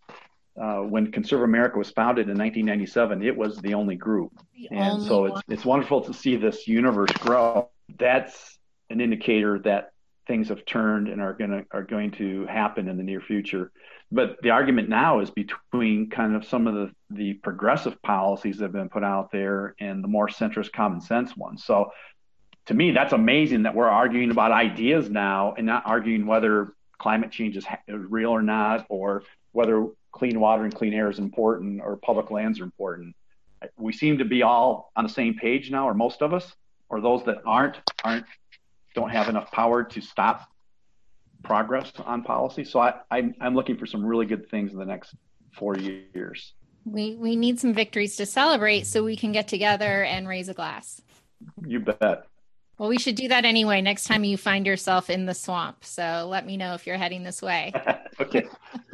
Uh, 0.61 0.79
when 0.79 1.09
Conservative 1.13 1.47
America 1.47 1.77
was 1.77 1.91
founded 1.91 2.27
in 2.27 2.37
1997, 2.37 3.23
it 3.23 3.37
was 3.37 3.57
the 3.59 3.73
only 3.73 3.95
group, 3.95 4.33
the 4.53 4.67
and 4.71 4.95
only 4.95 5.07
so 5.07 5.25
it's 5.25 5.41
it's 5.47 5.63
wonderful 5.63 6.01
to 6.01 6.13
see 6.13 6.35
this 6.35 6.67
universe 6.67 7.11
grow 7.13 7.69
that's 7.97 8.57
an 8.89 9.01
indicator 9.01 9.59
that 9.59 9.93
things 10.27 10.49
have 10.49 10.65
turned 10.65 11.07
and 11.07 11.21
are 11.21 11.33
going 11.33 11.51
to 11.51 11.65
are 11.71 11.83
going 11.83 12.11
to 12.11 12.45
happen 12.45 12.87
in 12.87 12.97
the 12.97 13.03
near 13.03 13.21
future. 13.21 13.71
But 14.11 14.37
the 14.41 14.49
argument 14.49 14.89
now 14.89 15.21
is 15.21 15.29
between 15.31 16.09
kind 16.09 16.35
of 16.35 16.45
some 16.45 16.67
of 16.67 16.73
the 16.73 16.91
the 17.09 17.33
progressive 17.35 18.01
policies 18.01 18.57
that 18.57 18.65
have 18.65 18.71
been 18.73 18.89
put 18.89 19.03
out 19.03 19.31
there 19.31 19.75
and 19.79 20.03
the 20.03 20.07
more 20.07 20.27
centrist 20.27 20.71
common 20.71 21.01
sense 21.01 21.35
ones. 21.35 21.63
So 21.63 21.91
to 22.67 22.73
me, 22.73 22.91
that's 22.91 23.13
amazing 23.13 23.63
that 23.63 23.75
we're 23.75 23.89
arguing 23.89 24.31
about 24.31 24.51
ideas 24.51 25.09
now 25.09 25.53
and 25.57 25.65
not 25.65 25.83
arguing 25.85 26.25
whether 26.27 26.73
climate 26.99 27.31
change 27.31 27.57
is, 27.57 27.65
is 27.87 27.99
real 28.09 28.29
or 28.29 28.43
not, 28.43 28.85
or 28.89 29.23
whether 29.51 29.87
clean 30.11 30.39
water 30.39 30.63
and 30.63 30.73
clean 30.73 30.93
air 30.93 31.09
is 31.09 31.19
important 31.19 31.81
or 31.81 31.97
public 31.97 32.29
lands 32.29 32.59
are 32.59 32.63
important. 32.63 33.15
We 33.77 33.93
seem 33.93 34.19
to 34.19 34.25
be 34.25 34.43
all 34.43 34.91
on 34.95 35.03
the 35.03 35.09
same 35.09 35.35
page 35.35 35.71
now, 35.71 35.87
or 35.87 35.93
most 35.93 36.21
of 36.21 36.33
us, 36.33 36.55
or 36.91 37.01
those 37.01 37.23
that 37.25 37.37
aren't 37.45 37.77
aren't 38.03 38.25
don't 38.93 39.09
have 39.09 39.29
enough 39.29 39.49
power 39.51 39.83
to 39.83 40.01
stop 40.01 40.47
progress 41.43 41.91
on 42.05 42.21
policy. 42.21 42.63
So 42.63 42.79
I, 42.79 42.95
I 43.09 43.33
I'm 43.39 43.55
looking 43.55 43.77
for 43.77 43.87
some 43.87 44.05
really 44.05 44.27
good 44.27 44.49
things 44.49 44.73
in 44.73 44.77
the 44.77 44.85
next 44.85 45.15
four 45.53 45.75
years. 45.77 46.53
We 46.85 47.15
we 47.15 47.35
need 47.35 47.59
some 47.59 47.73
victories 47.73 48.17
to 48.17 48.25
celebrate 48.25 48.85
so 48.85 49.03
we 49.03 49.15
can 49.15 49.31
get 49.31 49.47
together 49.47 50.03
and 50.03 50.27
raise 50.27 50.49
a 50.49 50.53
glass. 50.53 51.01
You 51.65 51.79
bet. 51.79 52.27
Well, 52.81 52.89
we 52.89 52.97
should 52.97 53.13
do 53.13 53.27
that 53.27 53.45
anyway 53.45 53.79
next 53.79 54.05
time 54.05 54.23
you 54.23 54.37
find 54.37 54.65
yourself 54.65 55.11
in 55.11 55.27
the 55.27 55.35
swamp. 55.35 55.85
So 55.85 56.25
let 56.27 56.47
me 56.47 56.57
know 56.57 56.73
if 56.73 56.87
you're 56.87 56.97
heading 56.97 57.21
this 57.21 57.39
way. 57.39 57.71
okay. 58.19 58.47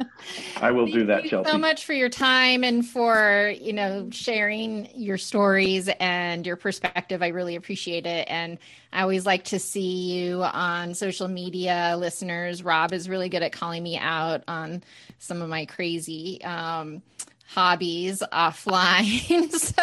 I 0.60 0.72
will 0.72 0.84
do 0.84 1.06
that, 1.06 1.24
Chelsea. 1.24 1.50
so 1.50 1.56
much 1.56 1.86
for 1.86 1.94
your 1.94 2.10
time 2.10 2.64
and 2.64 2.86
for, 2.86 3.50
you 3.58 3.72
know, 3.72 4.10
sharing 4.10 4.90
your 4.94 5.16
stories 5.16 5.88
and 6.00 6.46
your 6.46 6.56
perspective. 6.56 7.22
I 7.22 7.28
really 7.28 7.56
appreciate 7.56 8.04
it. 8.04 8.28
And 8.28 8.58
I 8.92 9.00
always 9.00 9.24
like 9.24 9.44
to 9.44 9.58
see 9.58 10.12
you 10.12 10.42
on 10.42 10.92
social 10.92 11.26
media, 11.26 11.96
listeners. 11.98 12.62
Rob 12.62 12.92
is 12.92 13.08
really 13.08 13.30
good 13.30 13.42
at 13.42 13.52
calling 13.52 13.82
me 13.82 13.96
out 13.96 14.44
on 14.46 14.82
some 15.18 15.40
of 15.40 15.48
my 15.48 15.64
crazy 15.64 16.44
um, 16.44 17.00
hobbies 17.48 18.22
offline. 18.30 19.50
so, 19.52 19.82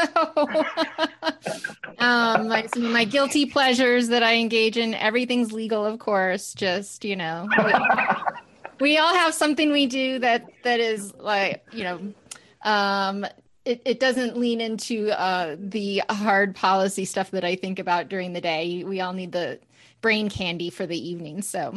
um, 1.97 2.47
my, 2.47 2.67
my 2.77 3.03
guilty 3.03 3.45
pleasures 3.45 4.07
that 4.09 4.23
I 4.23 4.35
engage 4.35 4.77
in, 4.77 4.93
everything's 4.93 5.51
legal, 5.51 5.85
of 5.85 5.99
course. 5.99 6.53
Just 6.53 7.03
you 7.03 7.15
know, 7.15 7.47
we, 7.57 7.73
we 8.79 8.97
all 8.97 9.13
have 9.13 9.33
something 9.33 9.71
we 9.71 9.87
do 9.87 10.19
that 10.19 10.45
that 10.63 10.79
is 10.79 11.13
like 11.15 11.65
you 11.71 11.83
know. 11.83 12.13
Um, 12.63 13.25
it, 13.63 13.81
it 13.83 13.99
doesn't 13.99 14.37
lean 14.37 14.61
into 14.61 15.09
uh, 15.19 15.55
the 15.57 16.03
hard 16.09 16.55
policy 16.55 17.03
stuff 17.03 17.31
that 17.31 17.43
I 17.43 17.55
think 17.55 17.79
about 17.79 18.09
during 18.09 18.31
the 18.31 18.41
day. 18.41 18.83
We 18.83 19.01
all 19.01 19.11
need 19.11 19.31
the 19.31 19.59
brain 20.01 20.29
candy 20.29 20.69
for 20.69 20.85
the 20.85 21.09
evening. 21.09 21.41
So, 21.41 21.73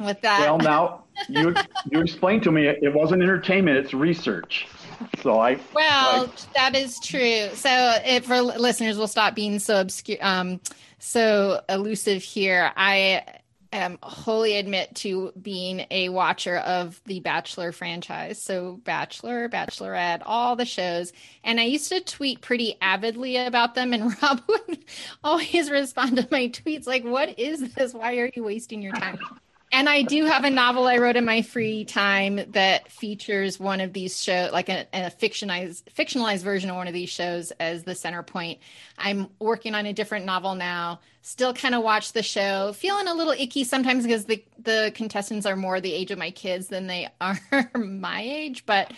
with 0.00 0.20
that, 0.22 0.40
well, 0.40 0.56
now 0.58 1.04
you 1.28 1.54
you 1.90 2.00
explained 2.00 2.42
to 2.44 2.52
me 2.52 2.66
it 2.66 2.94
wasn't 2.94 3.22
entertainment; 3.22 3.76
it's 3.76 3.92
research. 3.92 4.66
So 5.22 5.40
I 5.40 5.58
well, 5.74 6.26
I, 6.26 6.30
that 6.54 6.76
is 6.76 7.00
true. 7.00 7.48
So 7.54 7.98
if 8.04 8.26
for 8.26 8.40
listeners, 8.40 8.96
we'll 8.96 9.08
stop 9.08 9.34
being 9.34 9.58
so 9.58 9.80
obscure, 9.80 10.18
um, 10.20 10.60
so 11.00 11.62
elusive 11.68 12.22
here. 12.22 12.70
I 12.76 13.24
am 13.72 13.98
wholly 14.02 14.56
admit 14.56 14.94
to 14.96 15.32
being 15.40 15.86
a 15.90 16.08
watcher 16.08 16.58
of 16.58 17.00
the 17.06 17.20
Bachelor 17.20 17.72
franchise. 17.72 18.40
So 18.40 18.80
Bachelor, 18.84 19.48
Bachelorette, 19.48 20.22
all 20.24 20.54
the 20.54 20.64
shows, 20.64 21.12
and 21.42 21.60
I 21.60 21.64
used 21.64 21.88
to 21.90 22.00
tweet 22.00 22.40
pretty 22.40 22.76
avidly 22.80 23.36
about 23.36 23.74
them. 23.74 23.92
And 23.92 24.14
Rob 24.22 24.42
would 24.48 24.84
always 25.24 25.70
respond 25.70 26.16
to 26.16 26.28
my 26.30 26.48
tweets 26.48 26.86
like, 26.86 27.04
"What 27.04 27.38
is 27.38 27.74
this? 27.74 27.94
Why 27.94 28.18
are 28.18 28.30
you 28.34 28.44
wasting 28.44 28.82
your 28.82 28.94
time?" 28.94 29.18
and 29.76 29.90
I 29.90 30.00
do 30.00 30.24
have 30.24 30.44
a 30.44 30.50
novel 30.50 30.86
I 30.86 30.96
wrote 30.96 31.16
in 31.16 31.26
my 31.26 31.42
free 31.42 31.84
time 31.84 32.40
that 32.52 32.90
features 32.90 33.60
one 33.60 33.82
of 33.82 33.92
these 33.92 34.22
shows, 34.24 34.50
like 34.50 34.70
a, 34.70 34.86
a, 34.94 35.10
fictionalized 35.10 35.82
fictionalized 35.94 36.40
version 36.40 36.70
of 36.70 36.76
one 36.76 36.88
of 36.88 36.94
these 36.94 37.10
shows 37.10 37.50
as 37.60 37.82
the 37.82 37.94
center 37.94 38.22
point. 38.22 38.58
I'm 38.96 39.28
working 39.38 39.74
on 39.74 39.84
a 39.84 39.92
different 39.92 40.24
novel 40.24 40.54
now. 40.54 41.00
Still 41.20 41.52
kind 41.52 41.74
of 41.74 41.82
watch 41.82 42.12
the 42.12 42.22
show, 42.22 42.72
feeling 42.72 43.06
a 43.06 43.12
little 43.12 43.34
icky 43.34 43.64
sometimes 43.64 44.04
because 44.04 44.24
the 44.24 44.42
the 44.62 44.92
contestants 44.94 45.44
are 45.44 45.56
more 45.56 45.78
the 45.78 45.92
age 45.92 46.10
of 46.10 46.18
my 46.18 46.30
kids 46.30 46.68
than 46.68 46.86
they 46.86 47.10
are 47.20 47.38
my 47.74 48.22
age, 48.22 48.64
but 48.64 48.90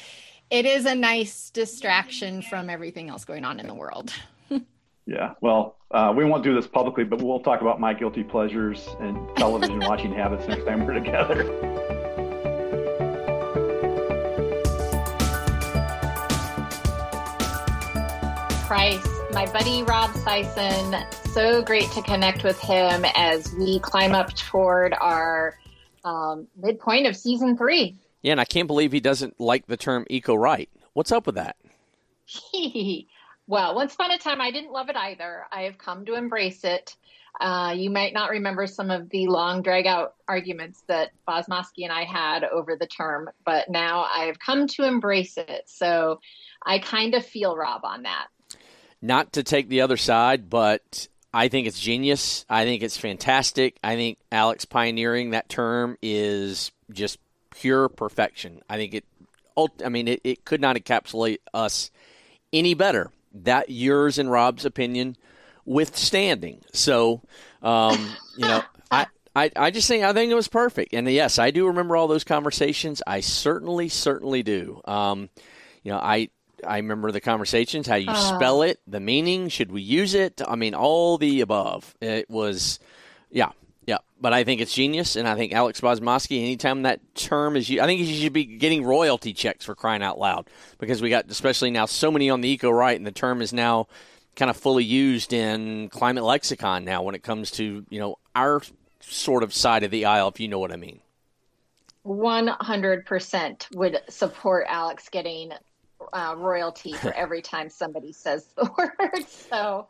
it 0.49 0.65
is 0.65 0.87
a 0.87 0.95
nice 0.95 1.51
distraction 1.51 2.41
from 2.41 2.71
everything 2.71 3.09
else 3.09 3.25
going 3.25 3.45
on 3.45 3.59
in 3.59 3.67
the 3.67 3.75
world. 3.75 4.13
Yeah, 5.09 5.33
well, 5.41 5.79
uh, 5.91 6.13
we 6.15 6.27
won't 6.27 6.45
do 6.45 6.55
this 6.55 6.67
publicly, 6.67 7.03
but 7.03 7.23
we'll 7.23 7.41
talk 7.41 7.63
about 7.63 7.81
my 7.81 7.95
guilty 7.95 8.23
pleasures 8.23 8.87
and 9.01 9.17
television 9.39 9.81
watching 9.81 10.13
habits 10.13 10.47
next 10.47 10.67
time 10.67 10.85
we're 10.85 10.93
together. 10.93 11.45
Price, 18.67 19.09
my 19.33 19.47
buddy 19.51 19.83
Rob 19.85 20.13
Sisson. 20.13 20.97
So 21.33 21.63
great 21.63 21.91
to 21.93 22.03
connect 22.03 22.45
with 22.45 22.61
him 22.61 23.07
as 23.15 23.51
we 23.55 23.81
climb 23.81 24.15
up 24.15 24.35
toward 24.35 24.93
our 24.93 25.59
um, 26.05 26.47
midpoint 26.55 27.07
of 27.07 27.17
season 27.17 27.57
three. 27.57 27.97
Yeah, 28.21 28.33
and 28.33 28.41
I 28.43 28.45
can't 28.45 28.67
believe 28.67 28.93
he 28.93 29.01
doesn't 29.01 29.41
like 29.41 29.69
the 29.69 29.79
term 29.79 30.05
eco 30.11 30.35
right. 30.35 30.69
What's 30.93 31.13
up 31.13 31.25
with 31.25 31.37
that? 31.37 31.57
Well, 33.49 33.75
once 33.75 33.95
upon 33.95 34.11
a 34.11 34.19
time, 34.19 34.43
I 34.43 34.51
didn't 34.51 34.73
love 34.73 34.91
it 34.91 34.97
either. 34.97 35.47
I 35.51 35.63
have 35.63 35.79
come 35.79 36.05
to 36.05 36.15
embrace 36.15 36.65
it. 36.65 36.95
Uh, 37.41 37.75
you 37.75 37.89
might 37.89 38.13
not 38.13 38.31
remember 38.31 38.67
some 38.67 38.91
of 38.91 39.09
the 39.09 39.27
long, 39.27 39.63
drag 39.63 39.87
out 39.87 40.17
arguments 40.29 40.85
that 40.87 41.13
Bozmoski 41.27 41.85
and 41.85 41.93
I 41.93 42.05
had 42.05 42.45
over 42.45 42.77
the 42.77 42.87
term, 42.87 43.31
but 43.47 43.71
now 43.71 44.03
I 44.03 44.25
have 44.25 44.39
come 44.39 44.67
to 44.69 44.85
embrace 44.85 45.39
it. 45.39 45.63
So 45.65 46.21
I 46.65 46.79
kind 46.79 47.15
of 47.15 47.25
feel 47.25 47.57
Rob 47.57 47.87
on 47.87 48.03
that. 48.03 48.27
Not 49.01 49.33
to 49.33 49.43
take 49.43 49.69
the 49.69 49.81
other 49.81 49.97
side, 49.97 50.51
but 50.51 51.09
I 51.33 51.49
think 51.49 51.67
it's 51.67 51.81
genius. 51.81 52.45
I 52.51 52.65
think 52.65 52.83
it's 52.83 52.99
fantastic. 52.99 53.79
I 53.83 53.95
think 53.95 54.19
Alex 54.31 54.67
pioneering 54.67 55.31
that 55.31 55.49
term 55.49 55.97
is 56.03 56.71
just 56.93 57.19
pure 57.51 57.89
perfection. 57.89 58.61
I 58.69 58.77
think 58.77 58.93
it, 58.93 59.05
I 59.83 59.89
mean, 59.89 60.07
it, 60.07 60.21
it 60.23 60.45
could 60.45 60.61
not 60.61 60.77
encapsulate 60.77 61.39
us 61.55 61.91
any 62.53 62.75
better 62.75 63.11
that 63.45 63.71
yours 63.71 64.19
and 64.19 64.31
Rob's 64.31 64.65
opinion 64.65 65.17
withstanding. 65.65 66.63
So, 66.73 67.23
um, 67.63 67.99
you 68.37 68.47
know, 68.47 68.63
I, 68.91 69.07
I, 69.37 69.51
I 69.55 69.71
just 69.71 69.89
think 69.89 70.05
I 70.05 70.13
think 70.13 70.31
it 70.31 70.35
was 70.35 70.49
perfect. 70.49 70.95
And 70.95 71.09
yes, 71.11 71.39
I 71.39 71.51
do 71.51 71.67
remember 71.67 71.97
all 71.97 72.09
those 72.09 72.25
conversations. 72.25 73.03
I 73.07 73.21
certainly, 73.21 73.89
certainly 73.89 74.43
do. 74.43 74.81
Um, 74.85 75.29
you 75.83 75.93
know, 75.93 75.99
I 75.99 76.31
I 76.67 76.77
remember 76.79 77.13
the 77.13 77.21
conversations, 77.21 77.87
how 77.87 77.97
you 77.97 78.11
uh. 78.11 78.37
spell 78.37 78.63
it, 78.63 78.81
the 78.87 79.01
meaning, 79.01 79.49
should 79.49 79.71
we 79.71 79.83
use 79.83 80.15
it? 80.15 80.41
I 80.47 80.57
mean, 80.57 80.75
all 80.75 81.19
the 81.19 81.41
above. 81.41 81.95
It 82.01 82.29
was, 82.29 82.79
yeah, 83.31 83.51
yeah, 83.89 83.97
but 84.21 84.35
I 84.35 84.45
think 84.45 84.61
it's 84.61 84.75
genius, 84.75 85.17
and 85.17 85.27
I 85.27 85.35
think 85.35 85.55
Alex 85.55 85.81
Bozmoski. 85.81 86.43
Anytime 86.43 86.83
that 86.83 87.01
term 87.15 87.57
is, 87.57 87.71
I 87.71 87.87
think 87.87 88.03
he 88.03 88.21
should 88.21 88.35
be 88.35 88.45
getting 88.45 88.85
royalty 88.85 89.33
checks 89.33 89.65
for 89.65 89.75
crying 89.75 90.03
out 90.03 90.19
loud 90.19 90.47
because 90.77 91.01
we 91.01 91.09
got, 91.09 91.31
especially 91.31 91.71
now, 91.71 91.87
so 91.87 92.11
many 92.11 92.29
on 92.29 92.43
the 92.43 92.51
eco 92.51 92.69
right, 92.69 92.99
and 92.99 93.07
the 93.07 93.13
term 93.13 93.41
is 93.41 93.51
now 93.51 93.87
kind 94.37 94.51
of 94.51 94.59
fully 94.59 94.85
used 94.85 95.33
in 95.33 95.89
climate 95.89 96.23
lexicon 96.23 96.85
now 96.85 97.01
when 97.01 97.15
it 97.15 97.23
comes 97.23 97.51
to 97.53 97.87
you 97.89 97.99
know 97.99 98.19
our 98.37 98.61
sort 99.01 99.43
of 99.43 99.55
side 99.55 99.85
of 99.85 99.91
the 99.91 100.05
aisle, 100.05 100.29
if 100.29 100.39
you 100.39 100.49
know 100.49 100.59
what 100.59 100.71
I 100.71 100.77
mean. 100.77 101.01
One 102.03 102.49
hundred 102.49 103.07
percent 103.07 103.69
would 103.73 104.03
support 104.11 104.67
Alex 104.69 105.09
getting 105.09 105.53
uh, 106.13 106.35
royalty 106.37 106.93
for 106.93 107.11
every 107.17 107.41
time 107.41 107.71
somebody 107.71 108.13
says 108.13 108.49
the 108.55 108.71
word. 108.79 109.27
So, 109.27 109.87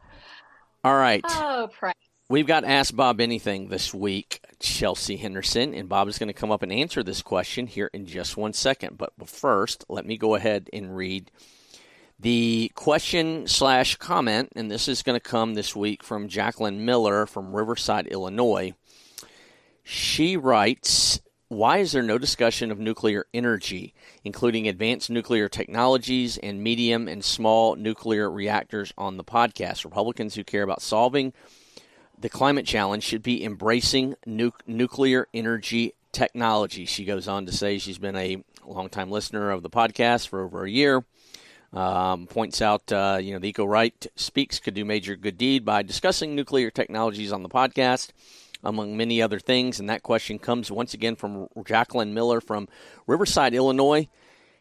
all 0.85 0.97
right. 0.97 1.25
Oh, 1.29 1.69
price. 1.77 1.95
We've 2.31 2.47
got 2.47 2.65
Ask 2.65 2.95
Bob 2.95 3.23
Anything 3.23 3.71
this 3.71 3.95
week, 3.95 4.45
Chelsea 4.61 5.17
Henderson, 5.17 5.73
and 5.73 5.89
Bob 5.89 6.09
is 6.09 6.19
going 6.19 6.27
to 6.27 6.35
come 6.35 6.51
up 6.51 6.63
and 6.63 6.71
answer 6.71 7.03
this 7.03 7.23
question 7.23 7.67
here 7.67 7.89
in 7.95 8.05
just 8.05 8.37
one 8.37 8.53
second. 8.53 8.99
But 8.99 9.15
first, 9.27 9.87
let 9.89 10.05
me 10.05 10.19
go 10.19 10.35
ahead 10.35 10.69
and 10.71 10.95
read 10.95 11.31
the 12.21 12.71
question 12.75 13.47
slash 13.47 13.97
comment, 13.97 14.53
and 14.55 14.71
this 14.71 14.89
is 14.89 15.03
going 15.03 15.19
to 15.19 15.27
come 15.27 15.55
this 15.55 15.75
week 15.75 16.03
from 16.03 16.29
Jacqueline 16.29 16.85
Miller 16.85 17.25
from 17.25 17.57
Riverside, 17.57 18.07
Illinois. 18.09 18.75
She 19.83 20.37
writes, 20.37 21.23
why 21.49 21.79
is 21.79 21.93
there 21.93 22.03
no 22.03 22.19
discussion 22.19 22.71
of 22.71 22.79
nuclear 22.79 23.25
energy, 23.33 23.95
including 24.23 24.69
advanced 24.69 25.09
nuclear 25.09 25.49
technologies 25.49 26.37
and 26.37 26.63
medium 26.63 27.09
and 27.09 27.25
small 27.25 27.75
nuclear 27.75 28.31
reactors, 28.31 28.93
on 28.99 29.17
the 29.17 29.25
podcast? 29.25 29.87
Republicans 29.87 30.35
who 30.35 30.45
care 30.45 30.63
about 30.63 30.83
solving 30.83 31.33
the 32.21 32.29
climate 32.29 32.67
challenge 32.67 33.05
should 33.05 33.23
be 33.23 33.45
embracing 33.45 34.15
nu- 34.27 34.53
nuclear 34.67 35.29
energy 35.33 35.95
technology. 36.13 36.85
She 36.85 37.05
goes 37.05 37.29
on 37.29 37.47
to 37.47 37.53
say 37.53 37.79
she's 37.79 37.99
been 37.99 38.17
a 38.17 38.43
longtime 38.65 39.11
listener 39.11 39.51
of 39.51 39.63
the 39.63 39.71
podcast 39.71 40.29
for 40.29 40.43
over 40.43 40.65
a 40.65 40.71
year. 40.71 41.05
Um, 41.73 42.27
points 42.27 42.63
out, 42.63 42.91
uh, 42.91 43.19
you 43.21 43.33
know, 43.33 43.39
the 43.39 43.49
Eco 43.49 43.65
Right 43.65 44.07
speaks 44.17 44.59
could 44.59 44.75
do 44.75 44.85
major 44.85 45.17
good 45.17 45.37
deed 45.37 45.65
by 45.65 45.83
discussing 45.83 46.35
nuclear 46.35 46.71
technologies 46.71 47.31
on 47.31 47.43
the 47.43 47.49
podcast, 47.49 48.09
among 48.65 48.97
many 48.97 49.21
other 49.21 49.39
things. 49.39 49.79
And 49.79 49.91
that 49.91 50.03
question 50.03 50.39
comes 50.39 50.71
once 50.71 50.95
again 50.95 51.15
from 51.15 51.49
Jacqueline 51.67 52.15
Miller 52.15 52.41
from 52.41 52.69
Riverside, 53.07 53.55
Illinois. 53.55 54.09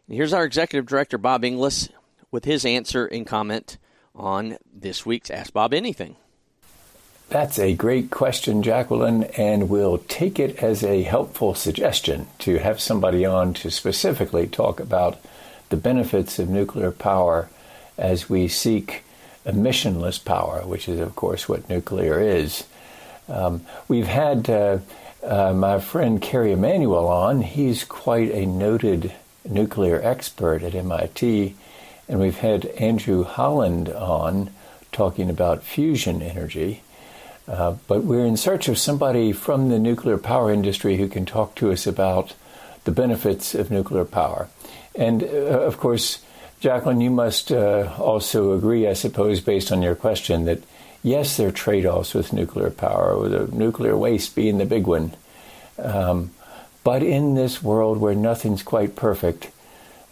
And 0.08 0.16
here's 0.16 0.34
our 0.34 0.44
executive 0.44 0.86
director, 0.86 1.18
Bob 1.18 1.46
Inglis, 1.46 1.90
with 2.30 2.44
his 2.44 2.66
answer 2.66 3.06
and 3.06 3.26
comment 3.26 3.78
on 4.14 4.58
this 4.74 5.06
week's 5.06 5.30
Ask 5.30 5.54
Bob 5.54 5.74
Anything. 5.74 6.18
That's 7.30 7.60
a 7.60 7.76
great 7.76 8.10
question, 8.10 8.64
Jacqueline, 8.64 9.26
and 9.38 9.70
we'll 9.70 9.98
take 9.98 10.40
it 10.40 10.64
as 10.64 10.82
a 10.82 11.04
helpful 11.04 11.56
suggestion 11.56 12.28
to 12.40 12.60
have 12.60 12.80
somebody 12.80 13.26
on 13.26 13.54
to 13.56 13.70
specifically 13.70 14.48
talk 14.48 14.80
about 14.80 15.20
the 15.68 15.76
benefits 15.76 16.40
of 16.40 16.48
nuclear 16.48 16.90
power 16.90 17.50
as 17.98 18.30
we 18.30 18.48
seek 18.48 19.04
emissionless 19.46 20.24
power, 20.24 20.62
which 20.66 20.88
is, 20.88 21.02
of 21.02 21.18
course, 21.18 21.50
what 21.50 21.70
nuclear 21.70 22.22
is. 22.22 22.64
Um, 23.28 23.66
we've 23.90 24.08
had 24.08 24.50
uh, 24.50 24.80
uh, 25.22 25.52
my 25.52 25.80
friend 25.80 26.22
Kerry 26.22 26.54
Emanuel 26.54 27.10
on. 27.10 27.42
He's 27.42 27.84
quite 27.84 28.32
a 28.32 28.46
noted 28.46 29.12
nuclear 29.44 30.02
expert 30.02 30.64
at 30.64 30.76
MIT. 30.76 31.56
And 32.08 32.20
we've 32.22 32.38
had 32.38 32.68
Andrew 32.68 33.26
Holland 33.26 33.90
on 33.90 34.50
talking 34.94 35.30
about 35.30 35.64
fusion 35.64 36.22
energy. 36.22 36.84
Uh, 37.48 37.76
but 37.88 38.04
we're 38.04 38.26
in 38.26 38.36
search 38.38 38.68
of 38.68 38.78
somebody 38.78 39.32
from 39.32 39.70
the 39.70 39.80
nuclear 39.80 40.18
power 40.18 40.52
industry 40.52 40.98
who 40.98 41.08
can 41.08 41.26
talk 41.26 41.56
to 41.56 41.72
us 41.72 41.88
about 41.88 42.34
the 42.84 42.92
benefits 42.92 43.56
of 43.56 43.72
nuclear 43.72 44.06
power. 44.06 44.50
And 44.96 45.24
uh, 45.24 45.28
of 45.28 45.78
course, 45.78 46.20
Jacqueline, 46.60 47.02
you 47.02 47.12
must 47.12 47.52
uh, 47.52 47.94
also 47.98 48.54
agree, 48.54 48.88
I 48.88 48.94
suppose, 48.94 49.40
based 49.42 49.72
on 49.72 49.82
your 49.82 49.96
question, 49.96 50.46
that 50.46 50.60
yes, 51.04 51.38
there 51.38 51.50
are 51.50 51.52
trade 51.52 51.86
offs 51.86 52.14
with 52.14 52.34
nuclear 52.34 52.72
power, 52.72 53.18
with 53.18 53.32
the 53.32 53.56
nuclear 53.56 53.96
waste 53.96 54.36
being 54.36 54.58
the 54.58 54.66
big 54.66 54.88
one. 54.88 55.14
Um, 55.78 56.32
but 56.84 57.04
in 57.04 57.36
this 57.36 57.62
world 57.62 58.00
where 58.00 58.16
nothing's 58.16 58.64
quite 58.64 58.96
perfect, 58.96 59.52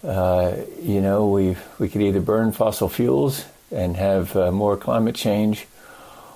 uh, 0.03 0.55
you 0.81 1.01
know, 1.01 1.27
we 1.29 1.57
we 1.79 1.89
could 1.89 2.01
either 2.01 2.21
burn 2.21 2.51
fossil 2.51 2.89
fuels 2.89 3.45
and 3.71 3.97
have 3.97 4.35
uh, 4.35 4.51
more 4.51 4.77
climate 4.77 5.15
change, 5.15 5.67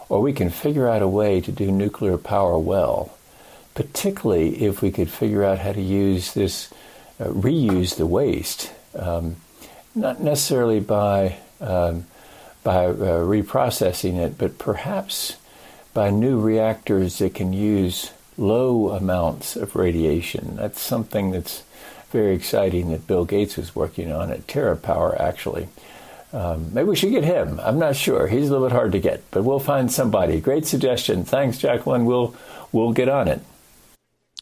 or 0.10 0.22
we 0.22 0.34
can 0.34 0.50
figure 0.50 0.89
out 0.89 1.02
a 1.02 1.08
way 1.08 1.39
to 1.39 1.52
do 1.52 1.72
nuclear 1.72 2.17
power 2.17 2.58
well. 2.58 3.15
Particularly 3.76 4.63
if 4.63 4.82
we 4.82 4.91
could 4.91 5.10
figure 5.10 5.43
out 5.43 5.60
how 5.60 5.72
to 5.72 5.82
use 5.82 6.34
this, 6.34 6.74
uh, 7.19 7.26
reuse 7.26 7.95
the 7.95 8.08
waste, 8.08 8.74
um, 8.95 9.38
not 9.95 10.19
necessarily 10.19 10.80
by 10.80 11.38
um, 11.62 12.06
by 12.63 12.86
uh, 12.86 13.24
reprocessing 13.24 14.17
it, 14.17 14.38
but 14.38 14.58
perhaps 14.58 15.38
by 15.93 16.10
new 16.10 16.39
reactors 16.39 17.17
that 17.19 17.34
can 17.34 17.54
use 17.54 18.12
low 18.38 18.89
amounts 18.89 19.56
of 19.56 19.76
radiation. 19.76 20.56
That's 20.56 20.82
something 20.82 21.32
that's 21.32 21.63
very 22.12 22.36
exciting 22.36 22.91
that 22.91 23.08
Bill 23.08 23.26
Gates 23.26 23.58
was 23.58 23.76
working 23.76 24.12
on 24.12 24.32
at 24.32 24.48
TerraPower, 24.48 25.19
actually. 25.19 25.69
Um, 26.31 26.73
maybe 26.73 26.89
we 26.89 26.95
should 26.95 27.11
get 27.11 27.23
him. 27.23 27.59
I'm 27.61 27.79
not 27.79 27.95
sure. 27.95 28.27
He's 28.27 28.49
a 28.49 28.51
little 28.51 28.67
bit 28.67 28.75
hard 28.75 28.91
to 28.91 28.99
get, 28.99 29.23
but 29.31 29.43
we'll 29.43 29.59
find 29.59 29.91
somebody. 29.91 30.39
Great 30.39 30.65
suggestion. 30.65 31.23
Thanks, 31.23 31.57
Jacqueline. 31.57 32.05
We'll 32.05 32.35
we'll 32.71 32.93
get 32.93 33.09
on 33.09 33.27
it. 33.27 33.41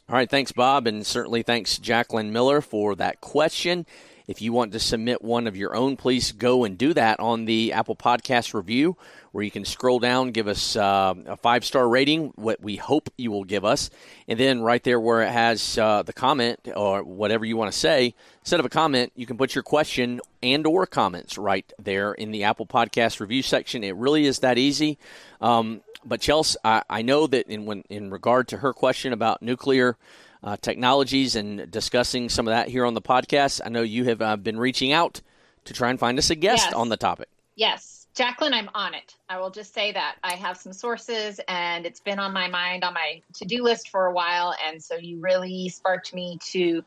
All 0.09 0.15
right, 0.15 0.29
thanks, 0.29 0.53
Bob, 0.53 0.87
and 0.87 1.05
certainly 1.05 1.43
thanks, 1.43 1.77
Jacqueline 1.77 2.31
Miller, 2.31 2.61
for 2.61 2.95
that 2.95 3.19
question. 3.19 3.85
If 4.27 4.41
you 4.41 4.51
want 4.51 4.73
to 4.73 4.79
submit 4.79 5.21
one 5.21 5.47
of 5.47 5.55
your 5.55 5.73
own, 5.73 5.95
please 5.95 6.33
go 6.33 6.65
and 6.65 6.77
do 6.77 6.93
that 6.93 7.21
on 7.21 7.45
the 7.45 7.71
Apple 7.71 7.95
Podcast 7.95 8.53
review, 8.53 8.97
where 9.31 9.41
you 9.41 9.49
can 9.49 9.63
scroll 9.63 9.99
down, 9.99 10.31
give 10.31 10.49
us 10.49 10.75
uh, 10.75 11.13
a 11.25 11.37
five 11.37 11.63
star 11.63 11.87
rating, 11.87 12.33
what 12.35 12.59
we 12.59 12.75
hope 12.75 13.09
you 13.17 13.31
will 13.31 13.45
give 13.45 13.63
us. 13.63 13.89
And 14.27 14.37
then 14.37 14.59
right 14.59 14.83
there 14.83 14.99
where 14.99 15.21
it 15.21 15.31
has 15.31 15.77
uh, 15.77 16.03
the 16.03 16.11
comment 16.11 16.59
or 16.75 17.03
whatever 17.03 17.45
you 17.45 17.55
want 17.55 17.71
to 17.71 17.79
say, 17.79 18.15
instead 18.41 18.59
of 18.59 18.65
a 18.65 18.69
comment, 18.69 19.13
you 19.15 19.25
can 19.25 19.37
put 19.37 19.55
your 19.55 19.63
question 19.63 20.19
and 20.43 20.67
or 20.67 20.85
comments 20.85 21.37
right 21.37 21.71
there 21.79 22.11
in 22.11 22.31
the 22.31 22.43
Apple 22.43 22.65
Podcast 22.65 23.21
review 23.21 23.41
section. 23.41 23.81
It 23.81 23.95
really 23.95 24.25
is 24.25 24.39
that 24.39 24.57
easy. 24.57 24.97
Um, 25.39 25.79
but 26.03 26.19
Chelsea, 26.19 26.57
I, 26.65 26.83
I, 26.89 27.01
know 27.01 27.27
that 27.27 27.47
in 27.47 27.65
when, 27.65 27.83
in 27.89 28.11
regard 28.11 28.49
to 28.49 28.57
her 28.57 28.73
question 28.73 29.13
about 29.13 29.41
nuclear 29.41 29.95
uh, 30.43 30.57
technologies 30.57 31.35
and 31.35 31.69
discussing 31.71 32.29
some 32.29 32.47
of 32.47 32.51
that 32.51 32.67
here 32.67 32.85
on 32.85 32.93
the 32.93 33.01
podcast. 33.01 33.61
I 33.65 33.69
know 33.69 33.81
you 33.81 34.05
have 34.05 34.21
uh, 34.21 34.37
been 34.37 34.59
reaching 34.59 34.91
out 34.91 35.21
to 35.65 35.73
try 35.73 35.89
and 35.89 35.99
find 35.99 36.17
us 36.17 36.29
a 36.29 36.35
guest 36.35 36.67
yes. 36.67 36.73
on 36.73 36.89
the 36.89 36.97
topic. 36.97 37.29
Yes. 37.55 38.07
Jacqueline, 38.15 38.53
I'm 38.53 38.69
on 38.73 38.95
it. 38.95 39.13
I 39.29 39.39
will 39.39 39.51
just 39.51 39.75
say 39.75 39.91
that 39.91 40.15
I 40.23 40.33
have 40.33 40.57
some 40.57 40.73
sources 40.73 41.39
and 41.47 41.85
it's 41.85 41.99
been 41.99 42.17
on 42.17 42.33
my 42.33 42.47
mind, 42.47 42.83
on 42.83 42.95
my 42.95 43.21
to 43.35 43.45
do 43.45 43.61
list 43.61 43.89
for 43.89 44.07
a 44.07 44.11
while. 44.11 44.55
And 44.65 44.83
so 44.83 44.95
you 44.95 45.19
really 45.19 45.69
sparked 45.69 46.15
me 46.15 46.39
to 46.51 46.83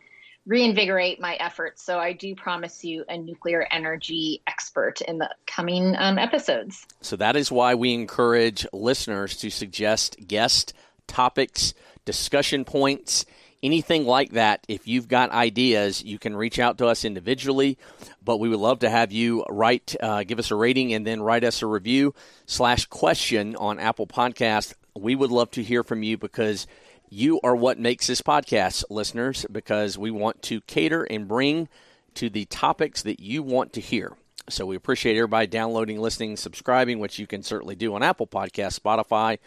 reinvigorate 0.47 1.21
my 1.21 1.37
efforts. 1.37 1.85
So 1.85 2.01
I 2.01 2.13
do 2.13 2.35
promise 2.35 2.85
you 2.85 3.05
a 3.09 3.17
nuclear 3.17 3.69
energy 3.71 4.43
expert 4.49 5.01
in 5.03 5.19
the 5.19 5.31
coming 5.47 5.95
um, 5.99 6.19
episodes. 6.19 6.85
So 7.01 7.15
that 7.17 7.37
is 7.37 7.53
why 7.53 7.77
we 7.77 7.95
encourage 7.95 8.67
listeners 8.73 9.37
to 9.37 9.51
suggest 9.51 10.17
guest 10.27 10.73
topics, 11.07 11.75
discussion 12.05 12.65
points, 12.65 13.25
anything 13.63 14.07
like 14.07 14.33
that, 14.33 14.65
if 14.69 14.87
you've 14.87 15.09
got 15.09 15.31
ideas, 15.31 16.03
you 16.03 16.19
can 16.19 16.37
reach 16.37 16.59
out 16.59 16.79
to 16.79 16.87
us 16.87 17.05
individually. 17.05 17.79
But 18.25 18.39
we 18.39 18.49
would 18.49 18.61
love 18.61 18.81
to 18.81 18.91
have 18.91 19.13
you 19.13 19.45
write, 19.49 19.97
uh, 20.01 20.25
give 20.25 20.39
us 20.39 20.51
a 20.51 20.55
rating, 20.57 20.93
and 20.93 21.07
then 21.07 21.23
write 21.23 21.45
us 21.45 21.63
a 21.63 21.67
review 21.67 22.15
slash 22.47 22.87
question 22.87 23.57
on 23.57 23.79
Apple 23.79 24.07
Podcast. 24.07 24.75
We 24.97 25.15
would 25.15 25.31
love 25.31 25.51
to 25.53 25.63
hear 25.63 25.83
from 25.83 26.03
you 26.03 26.19
because 26.19 26.67
you 27.09 27.41
are 27.43 27.57
what 27.57 27.79
makes 27.79 28.07
this 28.07 28.23
podcast, 28.23 28.85
listeners. 28.91 29.47
Because 29.51 29.99
we 29.99 30.11
want 30.11 30.43
to 30.43 30.61
cater 30.63 31.05
and 31.05 31.29
bring 31.29 31.69
to 32.15 32.29
the 32.29 32.45
topics 32.47 33.03
that 33.03 33.21
you 33.21 33.43
want 33.43 33.73
to 33.75 33.81
hear. 33.81 34.17
So 34.49 34.67
we 34.67 34.75
appreciate 34.75 35.17
everybody 35.17 35.47
downloading, 35.47 36.01
listening, 36.01 36.37
subscribing, 36.37 36.99
which 36.99 37.19
you 37.19 37.27
can 37.27 37.43
certainly 37.43 37.77
do 37.77 37.95
on 37.95 38.03
Apple 38.03 38.27
Podcast, 38.27 38.81
Spotify, 38.81 39.39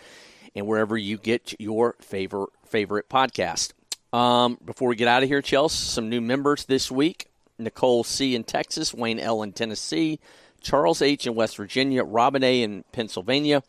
and 0.55 0.65
wherever 0.65 0.97
you 0.97 1.17
get 1.17 1.59
your 1.59 1.95
favorite 1.99 2.51
favorite 2.65 3.09
podcast. 3.09 3.73
Um, 4.13 4.59
before 4.63 4.89
we 4.89 4.95
get 4.95 5.07
out 5.07 5.23
of 5.23 5.29
here, 5.29 5.41
Chelsea, 5.41 5.75
some 5.75 6.07
new 6.07 6.21
members 6.21 6.65
this 6.65 6.91
week: 6.91 7.29
Nicole 7.57 8.03
C. 8.03 8.35
in 8.35 8.43
Texas, 8.43 8.93
Wayne 8.93 9.19
L. 9.19 9.41
in 9.41 9.53
Tennessee, 9.53 10.19
Charles 10.61 11.01
H. 11.01 11.25
in 11.25 11.33
West 11.33 11.57
Virginia, 11.57 12.03
Robin 12.03 12.43
A. 12.43 12.61
in 12.61 12.83
Pennsylvania, 12.91 13.63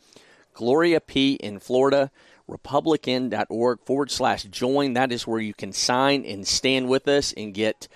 Gloria 0.53 1.01
P. 1.01 1.33
in 1.33 1.59
Florida. 1.59 2.11
RepublicEn.org 2.47 3.79
forward 3.85 4.11
slash 4.11 4.43
join. 4.43 4.93
That 4.93 5.11
is 5.11 5.25
where 5.25 5.39
you 5.39 5.55
can 5.55 5.73
sign 5.73 6.25
and 6.25 6.45
stand 6.45 6.87
with 6.87 7.07
us 7.07 7.33
and 7.35 7.55
get 7.55 7.87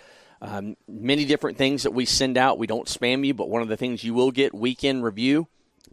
um, 0.41 0.75
many 0.87 1.25
different 1.25 1.59
things 1.59 1.83
that 1.83 1.93
we 1.93 2.05
send 2.05 2.35
out. 2.35 2.57
We 2.57 2.65
don't 2.65 2.87
spam 2.87 3.23
you, 3.23 3.35
but 3.35 3.47
one 3.47 3.61
of 3.61 3.67
the 3.67 3.77
things 3.77 4.03
you 4.03 4.15
will 4.15 4.31
get 4.31 4.55
weekend 4.55 5.03
review 5.03 5.47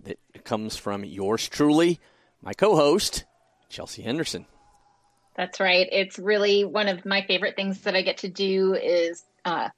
that 0.05 0.19
comes 0.45 0.75
from 0.79 1.05
yours 1.05 1.47
truly, 1.51 2.01
my 2.41 2.55
co 2.55 2.77
host, 2.77 3.25
Chelsea 3.69 4.01
Henderson. 4.01 4.47
That's 5.37 5.61
right. 5.61 5.87
It's 5.93 6.19
really 6.19 6.65
one 6.65 6.89
of 6.89 7.05
my 7.05 7.23
favorite 7.23 7.57
things 7.57 7.83
that 7.83 7.95
I 7.95 8.03
get 8.03 8.19
to 8.19 8.29
do 8.29 8.75
is 8.75 9.23
uh, 9.45 9.69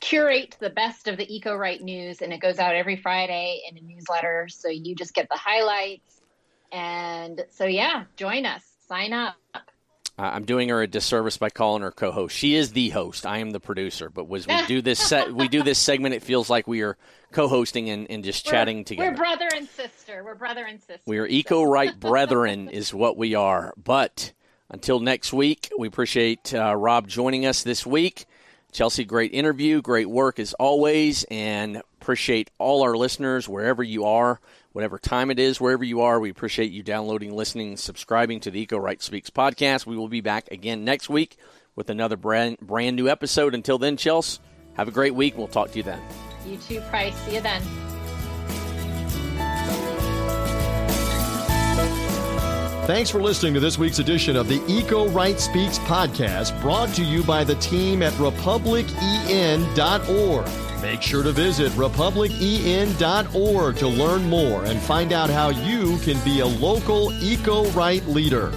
curate 0.00 0.56
the 0.60 0.70
best 0.70 1.08
of 1.08 1.16
the 1.16 1.34
Eco 1.34 1.54
Right 1.54 1.80
news, 1.80 2.22
and 2.22 2.32
it 2.32 2.40
goes 2.40 2.58
out 2.58 2.74
every 2.74 2.96
Friday 2.96 3.60
in 3.70 3.76
a 3.76 3.80
newsletter. 3.80 4.48
So 4.48 4.68
you 4.68 4.94
just 4.94 5.14
get 5.14 5.28
the 5.28 5.36
highlights. 5.36 6.20
And 6.72 7.44
so, 7.50 7.66
yeah, 7.66 8.04
join 8.16 8.46
us, 8.46 8.62
sign 8.88 9.12
up. 9.12 9.36
I'm 10.20 10.44
doing 10.44 10.68
her 10.70 10.82
a 10.82 10.88
disservice 10.88 11.36
by 11.36 11.48
calling 11.48 11.82
her 11.82 11.92
co-host. 11.92 12.34
She 12.34 12.56
is 12.56 12.72
the 12.72 12.88
host. 12.88 13.24
I 13.24 13.38
am 13.38 13.50
the 13.52 13.60
producer. 13.60 14.10
But 14.10 14.26
as 14.34 14.48
we 14.48 14.66
do 14.66 14.82
this, 14.82 14.98
se- 14.98 15.30
we 15.30 15.46
do 15.46 15.62
this 15.62 15.78
segment, 15.78 16.14
it 16.14 16.24
feels 16.24 16.50
like 16.50 16.66
we 16.66 16.82
are 16.82 16.96
co-hosting 17.30 17.88
and, 17.88 18.10
and 18.10 18.24
just 18.24 18.44
we're, 18.44 18.50
chatting 18.50 18.84
together. 18.84 19.10
We're 19.10 19.16
brother 19.16 19.48
and 19.54 19.68
sister. 19.68 20.24
We're 20.24 20.34
brother 20.34 20.64
and 20.64 20.80
sister. 20.80 21.02
We 21.06 21.18
are 21.18 21.26
eco 21.26 21.62
right 21.62 21.98
brethren, 21.98 22.68
is 22.68 22.92
what 22.92 23.16
we 23.16 23.36
are. 23.36 23.72
But 23.76 24.32
until 24.70 25.00
next 25.00 25.32
week, 25.32 25.70
we 25.78 25.88
appreciate 25.88 26.54
uh, 26.54 26.74
Rob 26.74 27.08
joining 27.08 27.46
us 27.46 27.62
this 27.62 27.86
week. 27.86 28.26
Chelsea, 28.70 29.04
great 29.04 29.32
interview, 29.32 29.80
great 29.80 30.08
work 30.08 30.38
as 30.38 30.52
always, 30.54 31.24
and 31.30 31.82
appreciate 32.00 32.50
all 32.58 32.82
our 32.82 32.96
listeners 32.96 33.48
wherever 33.48 33.82
you 33.82 34.04
are 34.04 34.40
whatever 34.78 34.96
time 34.96 35.28
it 35.30 35.40
is, 35.40 35.60
wherever 35.60 35.82
you 35.82 36.02
are. 36.02 36.20
We 36.20 36.30
appreciate 36.30 36.70
you 36.70 36.84
downloading, 36.84 37.34
listening, 37.34 37.76
subscribing 37.76 38.38
to 38.40 38.50
the 38.52 38.60
Eco 38.60 38.78
Right 38.78 39.02
Speaks 39.02 39.28
podcast. 39.28 39.86
We 39.86 39.96
will 39.96 40.06
be 40.06 40.20
back 40.20 40.52
again 40.52 40.84
next 40.84 41.08
week 41.10 41.36
with 41.74 41.90
another 41.90 42.16
brand, 42.16 42.58
brand 42.60 42.94
new 42.94 43.08
episode. 43.08 43.54
Until 43.54 43.78
then, 43.78 43.96
Chelsea, 43.96 44.38
have 44.74 44.86
a 44.86 44.92
great 44.92 45.16
week. 45.16 45.36
We'll 45.36 45.48
talk 45.48 45.72
to 45.72 45.78
you 45.78 45.82
then. 45.82 46.00
You 46.46 46.58
too, 46.58 46.80
Price. 46.82 47.16
See 47.24 47.34
you 47.34 47.40
then. 47.40 47.60
Thanks 52.88 53.10
for 53.10 53.20
listening 53.20 53.52
to 53.52 53.60
this 53.60 53.76
week's 53.76 53.98
edition 53.98 54.34
of 54.34 54.48
the 54.48 54.64
Eco 54.66 55.10
Right 55.10 55.38
Speaks 55.38 55.78
podcast, 55.80 56.58
brought 56.62 56.88
to 56.94 57.04
you 57.04 57.22
by 57.22 57.44
the 57.44 57.56
team 57.56 58.02
at 58.02 58.14
republicen.org. 58.14 60.80
Make 60.80 61.02
sure 61.02 61.22
to 61.22 61.32
visit 61.32 61.70
republicen.org 61.72 63.76
to 63.76 63.88
learn 63.88 64.30
more 64.30 64.64
and 64.64 64.80
find 64.80 65.12
out 65.12 65.28
how 65.28 65.50
you 65.50 65.98
can 65.98 66.18
be 66.24 66.40
a 66.40 66.46
local 66.46 67.12
eco 67.22 67.68
right 67.72 68.02
leader. 68.06 68.50